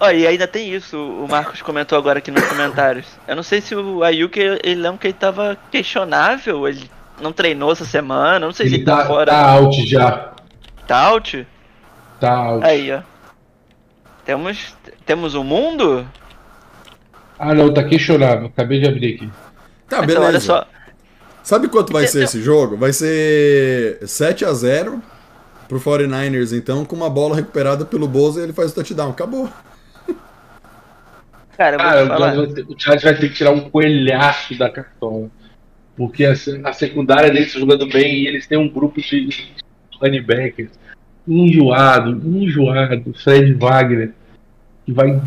[0.00, 3.04] Ó, e ainda tem isso, o Marcos comentou agora aqui nos comentários.
[3.26, 6.88] Eu não sei se o Ayuki, ele lembra que ele tava questionável, ele
[7.20, 9.30] não treinou essa semana, não sei se Ele ele tá, tá, fora.
[9.32, 10.32] tá out já.
[10.86, 11.46] Tá out?
[12.20, 12.64] Tá out.
[12.64, 13.00] Aí, ó.
[14.24, 14.74] Temos,
[15.04, 16.06] temos o mundo?
[17.38, 18.46] Ah não, tá questionável.
[18.46, 19.30] Acabei de abrir aqui.
[19.88, 20.26] Tá, Então, beleza.
[20.26, 20.66] olha só.
[21.42, 22.76] Sabe quanto vai ser esse jogo?
[22.76, 25.02] Vai ser 7 a 0
[25.68, 28.08] pro 49ers, então, com uma bola recuperada pelo
[28.38, 29.10] e ele faz o touchdown.
[29.10, 29.48] Acabou.
[31.56, 32.32] Cara, o falar.
[32.34, 35.28] Chargers vai ter- o Chargers vai ter que tirar um coelhaço da cartola.
[35.96, 36.32] Porque a,
[36.64, 39.48] a secundária deles tá jogando bem e eles têm um grupo de
[40.00, 40.70] running backers
[41.26, 44.12] enjoado, enjoado, Fred Wagner,
[44.86, 45.20] que vai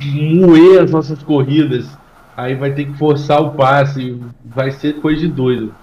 [0.00, 1.88] moer as nossas corridas.
[2.36, 5.74] Aí vai ter que forçar o passe, vai ser coisa de doido.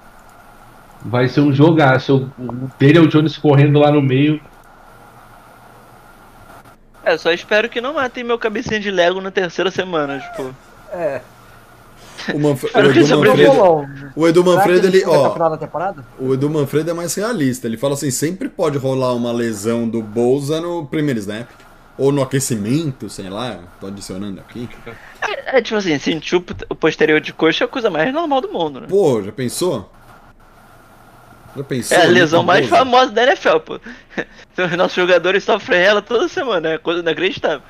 [1.07, 2.32] Vai ser um jogaço.
[2.38, 4.41] O o Daniel Jones correndo lá no meio.
[7.03, 10.56] É, só espero que não matem meu cabecinha de Lego na terceira semana, tipo.
[10.91, 11.22] É.
[12.34, 13.18] O, Manf- o Espero que Edu.
[13.19, 15.36] Manfredo, o Edu Manfredo, ele, o ó,
[16.18, 17.68] o Edu Manfredo é mais realista.
[17.68, 21.48] Ele fala assim, sempre pode rolar uma lesão do Bolsa no primeiro snap.
[21.98, 24.68] Ou no aquecimento, sei lá, tô adicionando aqui.
[25.22, 28.41] É, é tipo assim, sentir o o posterior de coxa é a coisa mais normal
[28.41, 28.88] do mundo, né?
[28.90, 29.90] Pô, já pensou?
[31.64, 31.98] Pensou?
[31.98, 33.80] É a lesão Nick mais famosa da NFL, pô.
[34.57, 37.61] Os nossos jogadores sofrem ela toda semana, é coisa inacreditável.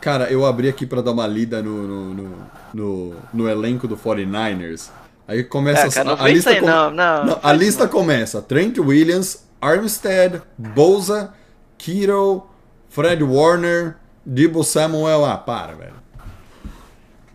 [0.00, 3.96] Cara, eu abri aqui pra dar uma lida no, no, no, no- no elenco do
[3.96, 4.88] 49ers.
[5.28, 6.50] Aí começa É, cara, não a, a lista.
[6.50, 11.32] aí, come- não, não, não a lista isso começa: Trent Williams, Armstead, Boza,
[11.78, 12.42] Kittle,
[12.88, 15.24] Fred Warner, Debo Samuel.
[15.24, 16.00] Ah, para, velho.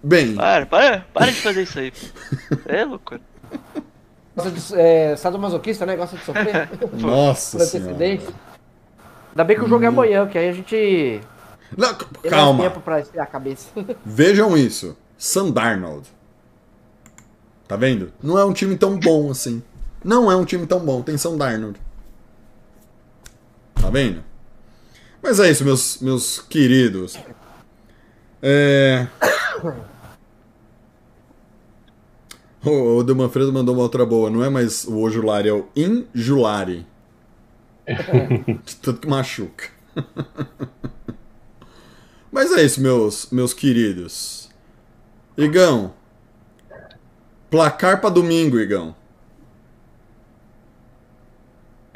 [0.03, 1.91] Bem, Para, para, para de fazer isso aí.
[1.91, 2.57] pô.
[2.67, 3.21] É loucura.
[4.35, 5.95] De, é, sadomasoquista, né?
[5.95, 6.69] Gosta de sofrer.
[6.99, 7.95] nossa senhora.
[8.03, 11.21] Ainda bem que o jogo é amanhã, que aí a gente
[11.77, 13.69] Não, c- tem calma, tempo pra esfriar a cabeça.
[14.05, 14.97] vejam isso.
[15.17, 16.07] Sam Darnold.
[17.67, 18.11] Tá vendo?
[18.21, 19.63] Não é um time tão bom assim.
[20.03, 21.01] Não é um time tão bom.
[21.01, 21.79] Tem Sam Darnold.
[23.81, 24.23] Tá vendo?
[25.23, 27.17] Mas é isso, meus, meus queridos.
[28.41, 29.07] É.
[32.69, 34.29] O, o do Manfredo mandou uma outra boa.
[34.29, 36.85] Não é mais o Ojulari, é o Injulari.
[37.85, 39.69] De Tanto que machuca.
[42.31, 44.49] Mas é isso, meus, meus queridos.
[45.37, 45.93] Igão.
[47.49, 48.95] Placar pra domingo, Igão.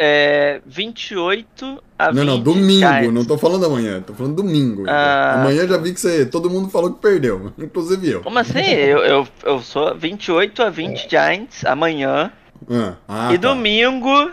[0.02, 2.88] É 28 a 20 Não, não, domingo.
[2.88, 3.14] Giants.
[3.14, 4.86] Não tô falando amanhã, tô falando domingo.
[4.88, 5.42] Ah.
[5.42, 8.22] Amanhã já vi que você, todo mundo falou que perdeu, inclusive eu.
[8.22, 8.64] Como assim?
[8.64, 12.32] Eu, eu, eu sou 28 a 20 Giants amanhã.
[12.70, 13.50] Ah, ah, e tá.
[13.50, 14.32] domingo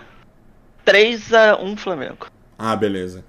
[0.84, 2.28] 3 a 1 Flamengo.
[2.56, 3.24] Ah, beleza.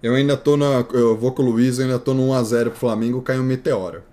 [0.00, 0.86] Eu ainda tô na.
[0.92, 4.04] Eu vou com o Luiz, eu ainda tô no 1x0 pro Flamengo, cai um meteoro.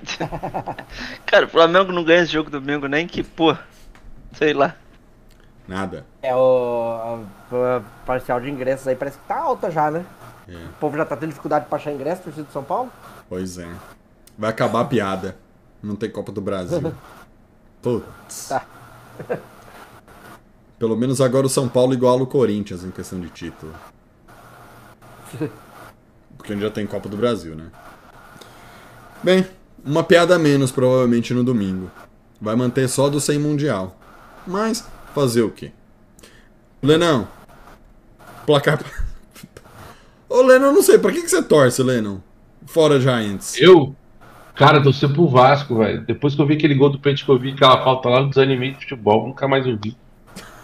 [1.26, 3.54] Cara, o Flamengo não ganha esse jogo domingo nem que, pô,
[4.32, 4.76] sei lá.
[5.70, 6.04] Nada.
[6.20, 7.20] É, o
[8.04, 10.04] parcial de ingressos aí parece que tá alta já, né?
[10.48, 10.56] É.
[10.56, 12.90] O povo já tá tendo dificuldade pra achar ingresso, torcida de São Paulo.
[13.28, 13.68] Pois é.
[14.36, 15.36] Vai acabar a piada.
[15.80, 16.92] Não tem Copa do Brasil.
[17.80, 18.48] Putz.
[18.48, 18.66] Tá.
[20.76, 23.72] Pelo menos agora o São Paulo iguala o Corinthians em questão de título.
[26.36, 27.70] Porque a gente já tem Copa do Brasil, né?
[29.22, 29.46] Bem,
[29.84, 31.88] uma piada a menos provavelmente no domingo.
[32.40, 33.96] Vai manter só do 100 Mundial.
[34.44, 34.84] Mas,
[35.14, 35.72] fazer o quê?
[36.82, 37.28] Lenão.
[38.46, 38.80] Placar.
[40.28, 42.18] Ô, Lennon, eu não sei, pra que, que você torce, Lennon?
[42.66, 43.56] Fora Giants.
[43.60, 43.94] Eu,
[44.54, 46.02] cara, torci pro Vasco, velho.
[46.02, 49.26] Depois que eu vi aquele gol do Petkovic, aquela falta lá, eu desanimei de futebol,
[49.26, 49.96] nunca mais ouvi.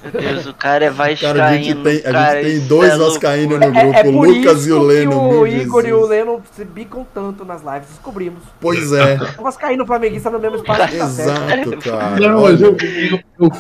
[0.04, 2.68] Meu Deus, o cara é vascaíno, Cara, a gente tem, a cara, gente tem isso
[2.68, 5.28] dois é vascaínos no grupo, É, é o Lucas e o Leno.
[5.40, 6.10] o Igor e o Jesus.
[6.10, 8.42] Leno se bicam tanto nas lives, descobrimos.
[8.60, 10.78] Pois é, O Vascaíno Flamenguista no mesmo espaço.
[10.78, 12.20] tá exato, cara.
[12.20, 13.50] Não, mas eu, eu, eu,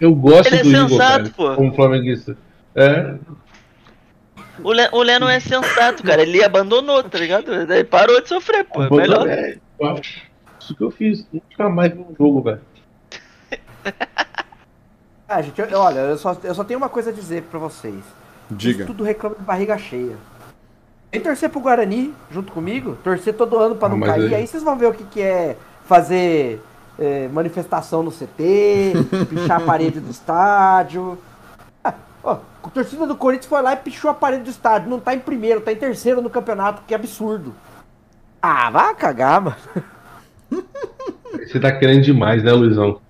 [0.00, 1.54] eu gosto Ele é do Igor, sensato, cara, pô.
[1.56, 2.36] como flamenguista.
[2.74, 3.14] É,
[4.62, 6.22] O, Le, o Leno é sensato, cara.
[6.22, 7.52] Ele abandonou, tá ligado?
[7.52, 8.82] Ele parou de sofrer, pô.
[8.82, 9.28] É melhor.
[9.28, 10.20] É, eu acho
[10.60, 11.26] isso que eu fiz.
[11.32, 12.60] Nunca mais vi um jogo, velho.
[15.28, 18.02] Ah, gente, eu- olha, eu só, eu só tenho uma coisa a dizer pra vocês.
[18.50, 18.84] Diga.
[18.84, 20.16] Tudo reclama de barriga cheia.
[21.12, 24.34] Vem torcer pro Guarani junto comigo, torcer todo ano pra Ah, não mas cair, aí-
[24.36, 26.60] aí vocês vão ver o que, que é fazer
[27.00, 28.92] é, manifestação no CT,
[29.30, 31.18] pichar a parede do estádio.
[31.82, 34.90] Ah, ó, a torcida do Corinthians foi lá e pichou a parede do estádio.
[34.90, 37.54] Não tá em primeiro, tá em terceiro no campeonato, que absurdo.
[38.42, 39.56] Ah, vai cagar, mano.
[41.32, 43.00] Você tá querendo demais, né, Luizão?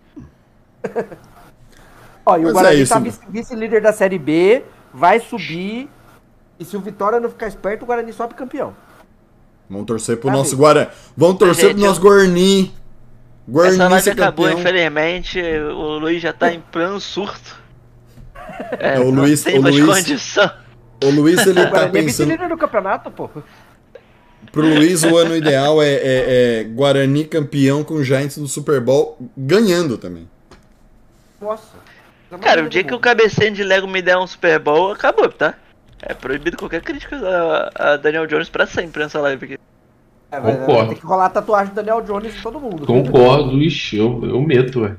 [2.24, 4.62] Ó, e Mas o Guarani é isso, tá vice-líder da Série B,
[4.92, 5.88] vai subir.
[6.58, 8.74] E se o Vitória não ficar esperto, o Guarani sobe campeão.
[9.68, 10.56] Vamos torcer pro Tá nosso.
[10.56, 10.88] Guarani.
[11.16, 12.74] Vamos torcer Gente, pro nosso eu- Guarani.
[13.50, 14.60] Guarani Essa live acabou, campeão.
[14.60, 15.40] infelizmente.
[15.42, 17.58] O Luiz já tá em plano surto.
[18.78, 20.50] É, o não Luiz- tem o mais Luiz- condição.
[21.02, 22.26] O Luiz, ele tá Guarani é pensando...
[22.28, 23.28] vice-líder do campeonato, pô.
[24.52, 26.00] Pro Luiz, o ano ideal é, é-
[26.60, 30.28] é Guarani campeão com o Giants no Super Bowl, ganhando também.
[31.40, 31.78] Nossa.
[32.40, 35.54] Cara, o dia que o cabecinho de Lego me der um Super Bowl, acabou, tá?
[36.02, 39.58] É proibido qualquer crítica a, a Daniel Jones pra sempre nessa live aqui.
[40.32, 40.88] É, Concordo.
[40.90, 42.86] ter que rolar a tatuagem do Daniel Jones em todo mundo.
[42.86, 44.94] Concordo, ixi, eu, eu meto, ué.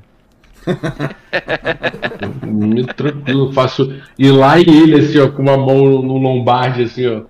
[2.45, 3.93] Meto tranquilo, faço.
[4.17, 7.21] E lá e ele, assim, ó, com uma mão no lombarde, assim, ó.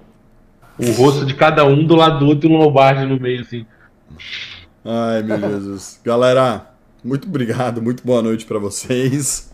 [0.80, 3.66] O rosto de cada um do lado do outro e um lombarde no meio, assim.
[4.84, 6.00] Ai, meu Jesus.
[6.04, 6.66] Galera,
[7.04, 9.54] muito obrigado, muito boa noite pra vocês.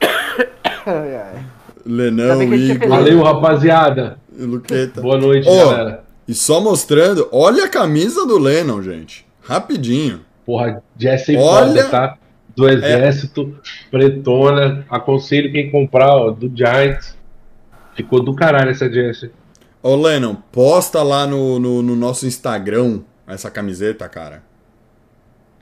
[0.86, 1.44] Ai, ai.
[1.84, 4.18] Lenão, Igor, Valeu, rapaziada.
[4.38, 5.00] e Luqueta.
[5.00, 6.04] Boa noite, Ô, galera.
[6.28, 9.26] E só mostrando, olha a camisa do Lennon, gente.
[9.42, 10.20] Rapidinho.
[10.44, 12.18] Porra, Jesse Olha- tá?
[12.54, 13.54] Do exército,
[13.90, 14.84] pretona.
[14.88, 17.14] Aconselho quem comprar, ó, do Giants.
[17.94, 19.30] Ficou do caralho essa Jesse.
[19.82, 24.42] Ô, Lennon, posta lá no, no, no nosso Instagram essa camiseta, cara.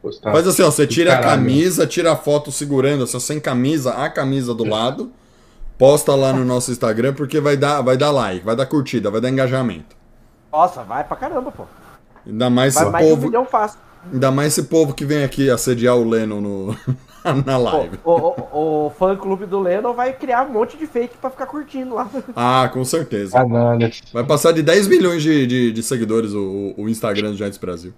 [0.00, 0.32] Postar.
[0.32, 1.42] Faz assim, ó, você tira a caralho.
[1.42, 5.10] camisa, tira a foto segurando, assim, sem camisa, a camisa do lado,
[5.78, 9.20] posta lá no nosso Instagram, porque vai dar, vai dar like, vai dar curtida, vai
[9.20, 9.96] dar engajamento.
[10.54, 11.64] Nossa, vai pra caramba, pô.
[12.24, 13.80] Ainda mais Vai esse mais de um povo, milhão fácil.
[14.12, 16.76] ainda mais esse povo que vem aqui assediar o Lennon no,
[17.44, 17.98] na live.
[18.04, 21.46] o, o, o fã clube do Lennon vai criar um monte de fake pra ficar
[21.46, 22.08] curtindo lá.
[22.36, 23.36] Ah, com certeza.
[23.36, 24.00] Bananas.
[24.12, 27.92] Vai passar de 10 milhões de, de, de seguidores o, o Instagram do Giants Brasil.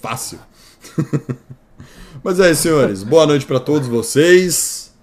[0.00, 0.38] Fácil.
[2.22, 3.02] Mas é isso, senhores.
[3.02, 4.94] Boa noite para todos vocês.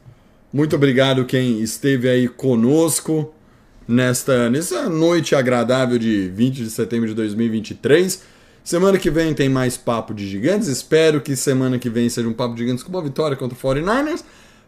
[0.54, 3.35] Muito obrigado quem esteve aí conosco
[3.88, 8.24] nesta nessa noite agradável de 20 de setembro de 2023.
[8.64, 10.68] Semana que vem tem mais Papo de Gigantes.
[10.68, 13.62] Espero que semana que vem seja um Papo de Gigantes com uma vitória contra o
[13.62, 14.24] 49ers.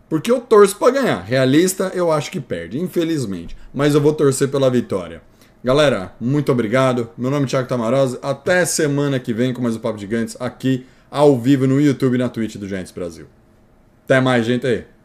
[0.08, 1.22] Porque eu torço para ganhar.
[1.22, 3.58] Realista, eu acho que perde, infelizmente.
[3.74, 5.22] Mas eu vou torcer pela vitória.
[5.64, 7.10] Galera, muito obrigado.
[7.18, 8.20] Meu nome é Thiago Tamarose.
[8.22, 12.16] Até semana que vem com mais um Papo de Gigantes aqui ao vivo no YouTube
[12.16, 13.26] e na Twitch do Giants Brasil.
[14.06, 14.97] Até mais, gente aí.